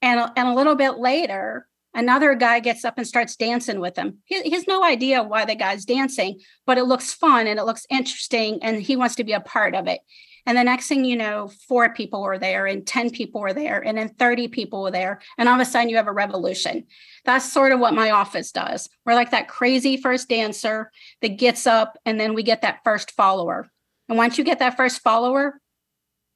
And, 0.00 0.20
and 0.36 0.48
a 0.48 0.54
little 0.54 0.74
bit 0.74 0.98
later, 0.98 1.68
another 1.94 2.34
guy 2.34 2.58
gets 2.58 2.84
up 2.84 2.94
and 2.96 3.06
starts 3.06 3.36
dancing 3.36 3.78
with 3.78 3.96
him. 3.96 4.18
He, 4.24 4.42
he, 4.42 4.50
has 4.50 4.66
no 4.66 4.82
idea 4.82 5.22
why 5.22 5.44
the 5.44 5.54
guy's 5.54 5.84
dancing, 5.84 6.40
but 6.66 6.78
it 6.78 6.84
looks 6.84 7.12
fun 7.12 7.46
and 7.46 7.60
it 7.60 7.64
looks 7.64 7.86
interesting, 7.88 8.58
and 8.62 8.82
he 8.82 8.96
wants 8.96 9.14
to 9.16 9.24
be 9.24 9.32
a 9.32 9.40
part 9.40 9.76
of 9.76 9.86
it. 9.86 10.00
And 10.44 10.58
the 10.58 10.64
next 10.64 10.88
thing 10.88 11.04
you 11.04 11.16
know, 11.16 11.50
four 11.68 11.94
people 11.94 12.22
were 12.22 12.38
there, 12.38 12.66
and 12.66 12.86
10 12.86 13.10
people 13.10 13.40
were 13.40 13.52
there, 13.52 13.80
and 13.80 13.96
then 13.96 14.08
30 14.08 14.48
people 14.48 14.82
were 14.82 14.90
there. 14.90 15.20
And 15.38 15.48
all 15.48 15.54
of 15.54 15.60
a 15.60 15.64
sudden, 15.64 15.88
you 15.88 15.96
have 15.96 16.08
a 16.08 16.12
revolution. 16.12 16.84
That's 17.24 17.52
sort 17.52 17.72
of 17.72 17.80
what 17.80 17.94
my 17.94 18.10
office 18.10 18.50
does. 18.50 18.88
We're 19.06 19.14
like 19.14 19.30
that 19.30 19.48
crazy 19.48 19.96
first 19.96 20.28
dancer 20.28 20.90
that 21.20 21.38
gets 21.38 21.66
up, 21.66 21.96
and 22.04 22.18
then 22.18 22.34
we 22.34 22.42
get 22.42 22.62
that 22.62 22.80
first 22.82 23.12
follower. 23.12 23.70
And 24.08 24.18
once 24.18 24.36
you 24.36 24.44
get 24.44 24.58
that 24.58 24.76
first 24.76 25.00
follower, 25.02 25.60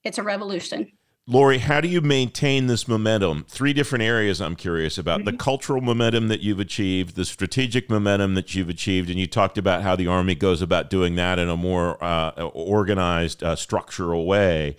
it's 0.05 0.19
a 0.19 0.23
revolution. 0.23 0.96
Lori, 1.29 1.59
how 1.59 1.81
do 1.81 1.89
you 1.89 2.01
maintain 2.01 2.69
this 2.69 2.87
momentum? 2.87 3.45
Three 3.49 3.73
different 3.73 4.05
areas 4.05 4.41
I'm 4.41 4.55
curious 4.55 4.97
about 4.97 5.21
mm-hmm. 5.21 5.31
the 5.33 5.37
cultural 5.37 5.81
momentum 5.81 6.29
that 6.29 6.41
you've 6.41 6.61
achieved, 6.61 7.17
the 7.17 7.25
strategic 7.25 7.91
momentum 7.91 8.35
that 8.35 8.55
you've 8.55 8.69
achieved, 8.69 9.11
and 9.11 9.19
you 9.19 9.27
talked 9.27 9.59
about 9.59 9.83
how 9.83 9.97
the 9.97 10.07
Army 10.07 10.37
goes 10.37 10.63
about 10.63 10.89
doing 10.89 11.17
that 11.17 11.41
in 11.41 11.49
a 11.49 11.57
more 11.57 12.03
uh, 12.03 12.31
organized, 12.55 13.43
uh, 13.43 13.57
structural 13.57 14.25
way. 14.25 14.77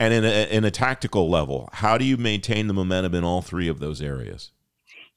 And 0.00 0.14
in 0.14 0.24
a, 0.24 0.48
in 0.50 0.64
a 0.64 0.70
tactical 0.70 1.28
level, 1.28 1.68
how 1.74 1.98
do 1.98 2.06
you 2.06 2.16
maintain 2.16 2.68
the 2.68 2.74
momentum 2.74 3.14
in 3.14 3.22
all 3.22 3.42
three 3.42 3.68
of 3.68 3.78
those 3.78 4.00
areas? 4.00 4.50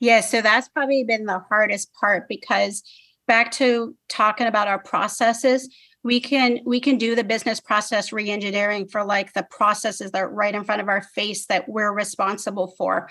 Yeah, 0.02 0.20
so 0.20 0.42
that's 0.42 0.68
probably 0.68 1.06
been 1.06 1.26
the 1.26 1.40
hardest 1.40 1.94
part 1.94 2.28
because 2.28 2.84
back 3.28 3.50
to 3.52 3.96
talking 4.10 4.46
about 4.46 4.68
our 4.68 4.80
processes, 4.80 5.74
we 6.06 6.20
can 6.20 6.60
we 6.66 6.80
can 6.80 7.00
do 7.00 7.16
the 7.16 7.24
business 7.24 7.60
process 7.60 8.12
reengineering 8.12 8.90
for 8.90 9.04
like 9.04 9.34
the 9.34 9.42
processes 9.50 10.12
that 10.12 10.22
are 10.22 10.30
right 10.30 10.54
in 10.54 10.64
front 10.64 10.80
of 10.80 10.88
our 10.88 11.02
face 11.02 11.48
that 11.48 11.68
we're 11.68 11.92
responsible 11.92 12.76
for. 12.78 13.10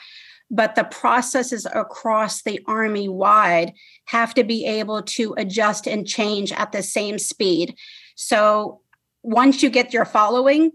But 0.48 0.76
the 0.76 0.84
processes 0.84 1.66
across 1.74 2.42
the 2.42 2.60
army 2.68 3.08
wide 3.08 3.72
have 4.04 4.32
to 4.34 4.44
be 4.44 4.64
able 4.64 5.02
to 5.02 5.34
adjust 5.36 5.88
and 5.88 6.06
change 6.06 6.52
at 6.52 6.70
the 6.70 6.84
same 6.84 7.18
speed. 7.18 7.74
So 8.14 8.80
once 9.24 9.60
you 9.60 9.70
get 9.70 9.92
your 9.92 10.04
following 10.04 10.70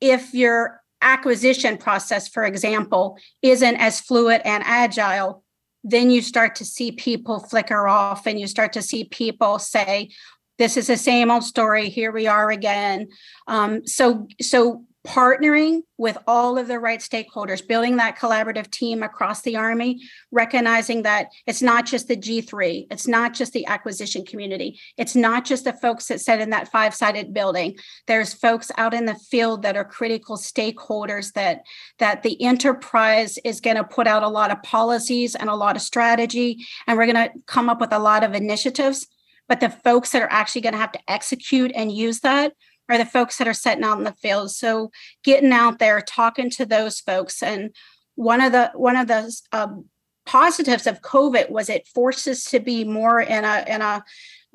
if 0.00 0.34
your 0.34 0.82
acquisition 1.00 1.78
process 1.78 2.26
for 2.26 2.42
example 2.42 3.18
isn't 3.42 3.76
as 3.76 4.00
fluid 4.00 4.42
and 4.44 4.64
agile 4.66 5.44
then 5.88 6.10
you 6.10 6.20
start 6.20 6.56
to 6.56 6.64
see 6.64 6.90
people 6.90 7.38
flicker 7.38 7.86
off 7.86 8.26
and 8.26 8.40
you 8.40 8.48
start 8.48 8.72
to 8.72 8.82
see 8.82 9.04
people 9.04 9.60
say 9.60 10.10
this 10.58 10.76
is 10.76 10.86
the 10.86 10.96
same 10.96 11.30
old 11.30 11.44
story. 11.44 11.88
Here 11.88 12.12
we 12.12 12.26
are 12.26 12.50
again. 12.50 13.08
Um, 13.46 13.86
so 13.86 14.28
so 14.40 14.84
partnering 15.06 15.82
with 15.98 16.18
all 16.26 16.58
of 16.58 16.66
the 16.66 16.80
right 16.80 16.98
stakeholders 16.98 17.66
building 17.66 17.96
that 17.96 18.18
collaborative 18.18 18.68
team 18.72 19.04
across 19.04 19.40
the 19.42 19.54
army 19.54 20.00
recognizing 20.32 21.02
that 21.02 21.28
it's 21.46 21.62
not 21.62 21.86
just 21.86 22.08
the 22.08 22.16
g3 22.16 22.88
it's 22.90 23.06
not 23.06 23.32
just 23.32 23.52
the 23.52 23.64
acquisition 23.66 24.24
community 24.24 24.80
it's 24.96 25.14
not 25.14 25.44
just 25.44 25.62
the 25.62 25.72
folks 25.74 26.08
that 26.08 26.20
sit 26.20 26.40
in 26.40 26.50
that 26.50 26.72
five 26.72 26.92
sided 26.94 27.32
building. 27.32 27.76
There's 28.06 28.34
folks 28.34 28.70
out 28.76 28.94
in 28.94 29.06
the 29.06 29.14
field 29.14 29.62
that 29.62 29.76
are 29.76 29.84
critical 29.84 30.36
stakeholders 30.36 31.32
that 31.34 31.62
that 31.98 32.22
the 32.22 32.42
enterprise 32.42 33.38
is 33.44 33.60
going 33.60 33.76
to 33.76 33.84
put 33.84 34.06
out 34.06 34.22
a 34.22 34.28
lot 34.28 34.50
of 34.50 34.62
policies 34.62 35.34
and 35.34 35.48
a 35.48 35.54
lot 35.54 35.76
of 35.76 35.82
strategy 35.82 36.66
and 36.86 36.98
we're 36.98 37.06
going 37.06 37.28
to 37.28 37.32
come 37.46 37.68
up 37.68 37.80
with 37.80 37.92
a 37.92 37.98
lot 37.98 38.24
of 38.24 38.34
initiatives 38.34 39.06
but 39.48 39.60
the 39.60 39.70
folks 39.70 40.12
that 40.12 40.22
are 40.22 40.32
actually 40.32 40.62
going 40.62 40.72
to 40.72 40.78
have 40.78 40.92
to 40.92 41.00
execute 41.08 41.72
and 41.74 41.92
use 41.92 42.20
that 42.20 42.52
are 42.88 42.98
the 42.98 43.04
folks 43.04 43.38
that 43.38 43.48
are 43.48 43.54
sitting 43.54 43.84
out 43.84 43.98
in 43.98 44.04
the 44.04 44.12
field. 44.12 44.50
So 44.50 44.90
getting 45.24 45.52
out 45.52 45.78
there, 45.78 46.00
talking 46.00 46.50
to 46.50 46.66
those 46.66 47.00
folks, 47.00 47.42
and 47.42 47.74
one 48.14 48.40
of 48.40 48.52
the 48.52 48.70
one 48.74 48.96
of 48.96 49.08
the 49.08 49.34
um, 49.52 49.86
positives 50.24 50.86
of 50.86 51.02
COVID 51.02 51.50
was 51.50 51.68
it 51.68 51.88
forced 51.94 52.28
us 52.28 52.44
to 52.50 52.60
be 52.60 52.84
more 52.84 53.20
in 53.20 53.44
a 53.44 53.64
in 53.66 53.82
a 53.82 54.04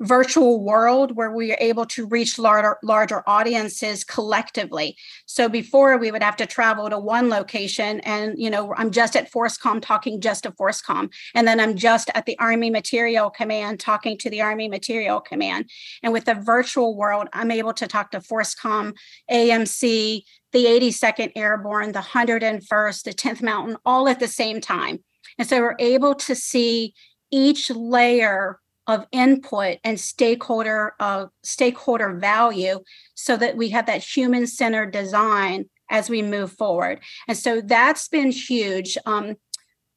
virtual 0.02 0.64
world 0.64 1.16
where 1.16 1.30
we 1.30 1.52
are 1.52 1.58
able 1.60 1.86
to 1.86 2.06
reach 2.06 2.38
larger 2.38 2.76
larger 2.82 3.22
audiences 3.28 4.02
collectively. 4.02 4.96
So 5.26 5.48
before 5.48 5.96
we 5.96 6.10
would 6.10 6.22
have 6.22 6.36
to 6.36 6.46
travel 6.46 6.90
to 6.90 6.98
one 6.98 7.28
location 7.28 8.00
and 8.00 8.36
you 8.36 8.50
know 8.50 8.74
i'm 8.76 8.90
just 8.90 9.16
at 9.16 9.30
FORSCOM 9.30 9.80
talking 9.80 10.20
just 10.20 10.42
to 10.42 10.50
FORSCOM. 10.50 11.12
And 11.34 11.46
then 11.46 11.60
i'm 11.60 11.76
just 11.76 12.10
at 12.14 12.26
the 12.26 12.38
army 12.38 12.68
materiel 12.68 13.30
command 13.30 13.78
talking 13.78 14.18
to 14.18 14.30
the 14.30 14.42
army 14.42 14.68
materiel 14.68 15.20
command. 15.20 15.70
And 16.02 16.12
with 16.12 16.24
the 16.24 16.34
virtual 16.34 16.96
world 16.96 17.28
i'm 17.32 17.50
able 17.50 17.72
to 17.74 17.86
talk 17.86 18.10
to 18.10 18.20
FORSCOM 18.20 18.94
amc 19.30 20.22
the 20.52 20.64
82nd 20.66 21.32
airborne 21.36 21.92
the 21.92 22.00
101st 22.00 23.02
the 23.04 23.12
10th 23.14 23.42
mountain 23.42 23.76
all 23.86 24.08
at 24.08 24.18
the 24.18 24.28
same 24.28 24.60
time. 24.60 24.98
And 25.38 25.48
so 25.48 25.60
we're 25.60 25.76
able 25.78 26.14
to 26.16 26.34
see 26.34 26.94
each 27.30 27.70
layer 27.70 28.58
of 28.86 29.06
input 29.12 29.78
and 29.84 29.98
stakeholder 29.98 30.94
uh, 30.98 31.26
stakeholder 31.42 32.14
value 32.14 32.80
so 33.14 33.36
that 33.36 33.56
we 33.56 33.68
have 33.70 33.86
that 33.86 34.02
human 34.02 34.46
centered 34.46 34.92
design 34.92 35.66
as 35.90 36.08
we 36.08 36.22
move 36.22 36.52
forward. 36.52 37.00
And 37.28 37.36
so 37.36 37.60
that's 37.60 38.08
been 38.08 38.30
huge. 38.30 38.96
Um, 39.06 39.36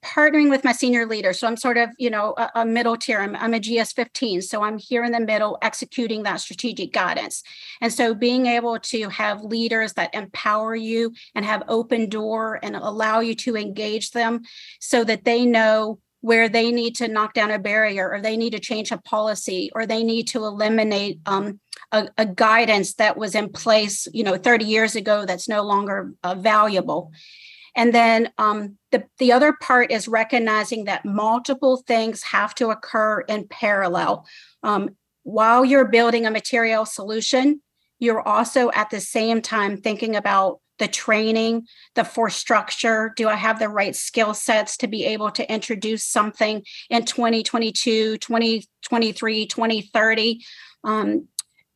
partnering 0.06 0.52
with 0.52 0.64
my 0.64 0.72
senior 0.72 1.08
leader. 1.08 1.34
So 1.34 1.48
I'm 1.48 1.58
sort 1.58 1.78
of, 1.78 1.90
you 1.98 2.12
know, 2.12 2.36
a, 2.38 2.52
a 2.58 2.66
middle 2.66 2.96
tier. 2.96 3.20
I'm, 3.20 3.36
I'm, 3.36 3.56
a 3.56 3.60
GS 3.60 3.94
15. 3.94 4.44
So 4.44 4.62
I'm 4.62 4.78
here 4.78 5.04
in 5.04 5.12
the 5.12 5.20
middle 5.20 5.58
executing 5.64 6.24
that 6.24 6.42
strategic 6.42 6.94
guidance. 6.94 7.42
And 7.82 7.92
so 7.92 8.14
being 8.14 8.46
able 8.46 8.78
to 8.80 9.10
have 9.10 9.42
leaders 9.42 9.94
that 9.94 10.14
empower 10.14 10.76
you 10.76 11.14
and 11.34 11.44
have 11.44 11.64
open 11.68 12.08
door 12.08 12.60
and 12.62 12.76
allow 12.76 13.20
you 13.20 13.34
to 13.36 13.58
engage 13.58 14.12
them 14.12 14.44
so 14.80 15.04
that 15.04 15.26
they 15.26 15.44
know 15.44 16.00
where 16.26 16.50
they 16.50 16.72
need 16.72 16.96
to 16.96 17.08
knock 17.08 17.36
down 17.36 17.52
a 17.52 17.60
barrier 17.60 18.12
or 18.12 18.20
they 18.20 18.36
need 18.36 18.50
to 18.50 18.60
change 18.60 18.92
a 18.92 18.98
policy 18.98 19.70
or 19.76 19.86
they 19.86 20.04
need 20.04 20.24
to 20.24 20.44
eliminate 20.44 21.20
um, 21.28 21.60
a, 21.92 22.10
a, 22.18 22.26
guidance 22.26 22.96
that 22.96 23.16
was 23.16 23.36
in 23.36 23.48
place 23.48 24.08
you 24.12 24.24
know 24.24 24.36
30 24.36 24.66
years 24.66 24.96
ago 24.96 25.24
that's 25.24 25.48
no 25.48 25.62
longer 25.62 26.14
uh, 26.24 26.34
valuable. 26.34 27.12
And 27.76 27.94
then 27.94 28.32
um, 28.40 28.78
the, 28.92 29.04
the 29.20 29.34
other 29.34 29.54
part 29.54 29.92
is 29.92 30.08
recognizing 30.08 30.86
that 30.86 31.06
multiple 31.06 31.84
things 31.86 32.24
have 32.24 32.56
to 32.56 32.70
occur 32.70 33.20
in 33.22 33.48
parallel. 33.48 34.26
Um, 34.64 34.96
while 35.22 35.64
you're 35.64 35.86
building 35.86 36.26
a 36.26 36.32
materiel 36.32 36.88
solution 36.88 37.62
you're 38.00 38.28
also 38.28 38.72
at 38.72 38.90
the 38.90 39.00
same 39.00 39.42
time 39.42 39.78
thinking 39.78 40.16
about 40.16 40.60
the 40.80 40.88
training, 40.88 41.68
the 41.96 42.04
force 42.04 42.36
structure. 42.36 43.14
Do 43.16 43.30
I 43.30 43.36
have 43.36 43.60
the 43.60 43.70
right 43.70 43.96
skill 43.96 44.34
sets 44.34 44.78
to 44.78 44.88
be 44.88 45.06
able 45.06 45.32
to 45.32 45.52
introduce 45.52 46.06
something 46.06 46.64
in 46.90 47.06
2022, 47.06 48.18
2023, 48.18 49.46
2030? 49.46 50.46
Um, 50.84 51.28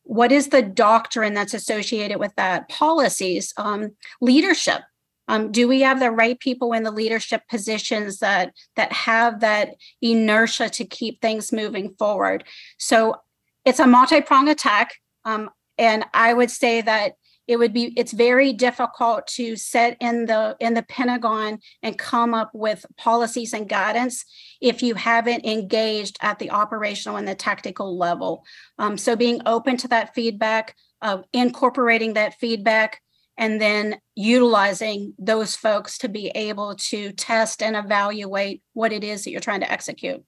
what 0.02 0.32
is 0.32 0.48
the 0.48 0.62
doctrine 0.62 1.34
that's 1.34 1.54
associated 1.54 2.18
with 2.18 2.34
that? 2.36 2.68
Policies, 2.68 3.52
um, 3.56 3.90
leadership. 4.20 4.82
Um, 5.28 5.52
do 5.52 5.68
we 5.68 5.82
have 5.82 6.00
the 6.00 6.10
right 6.10 6.38
people 6.40 6.72
in 6.72 6.82
the 6.82 6.90
leadership 6.90 7.42
positions 7.48 8.18
that 8.18 8.52
that 8.74 8.92
have 8.92 9.40
that 9.40 9.76
inertia 10.02 10.68
to 10.70 10.84
keep 10.84 11.20
things 11.20 11.52
moving 11.52 11.94
forward? 11.96 12.42
So 12.78 13.14
it's 13.64 13.78
a 13.78 13.86
multi-pronged 13.86 14.48
attack, 14.48 14.94
um, 15.24 15.50
and 15.78 16.04
I 16.12 16.34
would 16.34 16.50
say 16.50 16.80
that 16.80 17.12
it 17.50 17.58
would 17.58 17.72
be 17.72 17.92
it's 17.96 18.12
very 18.12 18.52
difficult 18.52 19.26
to 19.26 19.56
set 19.56 19.96
in 20.00 20.26
the 20.26 20.56
in 20.60 20.74
the 20.74 20.84
pentagon 20.84 21.58
and 21.82 21.98
come 21.98 22.32
up 22.32 22.48
with 22.54 22.86
policies 22.96 23.52
and 23.52 23.68
guidance 23.68 24.24
if 24.60 24.84
you 24.84 24.94
haven't 24.94 25.44
engaged 25.44 26.16
at 26.22 26.38
the 26.38 26.52
operational 26.52 27.16
and 27.16 27.26
the 27.26 27.34
tactical 27.34 27.98
level. 27.98 28.44
Um, 28.78 28.96
so 28.96 29.16
being 29.16 29.42
open 29.46 29.76
to 29.78 29.88
that 29.88 30.14
feedback 30.14 30.76
uh, 31.02 31.22
incorporating 31.32 32.12
that 32.12 32.34
feedback 32.34 33.00
and 33.36 33.60
then 33.60 33.98
utilizing 34.14 35.14
those 35.18 35.56
folks 35.56 35.98
to 35.98 36.08
be 36.08 36.28
able 36.36 36.76
to 36.76 37.10
test 37.10 37.64
and 37.64 37.74
evaluate 37.74 38.62
what 38.74 38.92
it 38.92 39.02
is 39.02 39.24
that 39.24 39.32
you're 39.32 39.40
trying 39.40 39.60
to 39.62 39.72
execute 39.72 40.22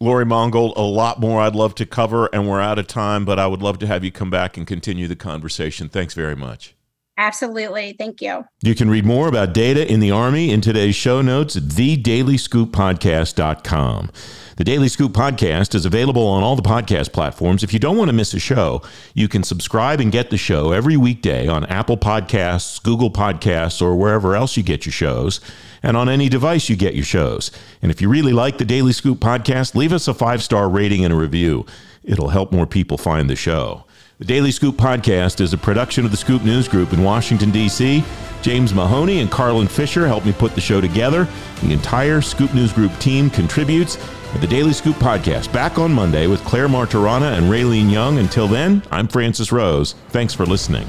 Lori 0.00 0.24
Mongold, 0.24 0.74
a 0.76 0.82
lot 0.82 1.20
more 1.20 1.40
I'd 1.40 1.54
love 1.54 1.74
to 1.76 1.86
cover, 1.86 2.26
and 2.32 2.48
we're 2.48 2.60
out 2.60 2.78
of 2.78 2.86
time, 2.86 3.24
but 3.24 3.38
I 3.38 3.46
would 3.46 3.62
love 3.62 3.78
to 3.80 3.86
have 3.86 4.04
you 4.04 4.12
come 4.12 4.30
back 4.30 4.56
and 4.56 4.66
continue 4.66 5.08
the 5.08 5.16
conversation. 5.16 5.88
Thanks 5.88 6.14
very 6.14 6.36
much. 6.36 6.74
Absolutely. 7.18 7.94
Thank 7.98 8.22
you. 8.22 8.46
You 8.62 8.74
can 8.76 8.88
read 8.88 9.04
more 9.04 9.26
about 9.26 9.52
data 9.52 9.90
in 9.90 9.98
the 9.98 10.12
Army 10.12 10.52
in 10.52 10.60
today's 10.60 10.94
show 10.94 11.20
notes 11.20 11.56
at 11.56 11.64
thedailyscooppodcast.com. 11.64 14.10
The 14.58 14.64
Daily 14.64 14.88
Scoop 14.88 15.12
podcast 15.12 15.76
is 15.76 15.86
available 15.86 16.26
on 16.26 16.42
all 16.42 16.56
the 16.56 16.62
podcast 16.62 17.12
platforms. 17.12 17.62
If 17.62 17.72
you 17.72 17.78
don't 17.78 17.96
want 17.96 18.08
to 18.08 18.12
miss 18.12 18.34
a 18.34 18.40
show, 18.40 18.82
you 19.14 19.28
can 19.28 19.44
subscribe 19.44 20.00
and 20.00 20.10
get 20.10 20.30
the 20.30 20.36
show 20.36 20.72
every 20.72 20.96
weekday 20.96 21.46
on 21.46 21.64
Apple 21.66 21.96
Podcasts, 21.96 22.82
Google 22.82 23.12
Podcasts, 23.12 23.80
or 23.80 23.94
wherever 23.94 24.34
else 24.34 24.56
you 24.56 24.64
get 24.64 24.84
your 24.84 24.92
shows, 24.92 25.40
and 25.80 25.96
on 25.96 26.08
any 26.08 26.28
device 26.28 26.68
you 26.68 26.74
get 26.74 26.96
your 26.96 27.04
shows. 27.04 27.52
And 27.82 27.92
if 27.92 28.02
you 28.02 28.08
really 28.08 28.32
like 28.32 28.58
the 28.58 28.64
Daily 28.64 28.90
Scoop 28.90 29.20
podcast, 29.20 29.76
leave 29.76 29.92
us 29.92 30.08
a 30.08 30.12
five 30.12 30.42
star 30.42 30.68
rating 30.68 31.04
and 31.04 31.14
a 31.14 31.16
review. 31.16 31.64
It'll 32.02 32.30
help 32.30 32.50
more 32.50 32.66
people 32.66 32.98
find 32.98 33.30
the 33.30 33.36
show. 33.36 33.84
The 34.18 34.24
Daily 34.24 34.50
Scoop 34.50 34.74
podcast 34.74 35.40
is 35.40 35.52
a 35.52 35.58
production 35.58 36.04
of 36.04 36.10
the 36.10 36.16
Scoop 36.16 36.42
News 36.42 36.66
Group 36.66 36.92
in 36.92 37.04
Washington, 37.04 37.52
D.C. 37.52 38.02
James 38.42 38.74
Mahoney 38.74 39.20
and 39.20 39.30
Carlin 39.30 39.68
Fisher 39.68 40.08
helped 40.08 40.26
me 40.26 40.32
put 40.32 40.56
the 40.56 40.60
show 40.60 40.80
together. 40.80 41.28
The 41.62 41.72
entire 41.72 42.20
Scoop 42.20 42.52
News 42.52 42.72
Group 42.72 42.96
team 42.98 43.30
contributes. 43.30 43.96
To 44.32 44.38
the 44.40 44.46
Daily 44.48 44.72
Scoop 44.72 44.96
podcast 44.96 45.52
back 45.52 45.78
on 45.78 45.92
Monday 45.92 46.26
with 46.26 46.44
Clare 46.44 46.66
Martorana 46.66 47.38
and 47.38 47.46
Raylene 47.46 47.92
Yung. 47.92 48.18
Until 48.18 48.48
then, 48.48 48.82
I'm 48.90 49.06
Francis 49.06 49.52
Rose. 49.52 49.94
Thanks 50.08 50.34
for 50.34 50.44
listening. 50.44 50.86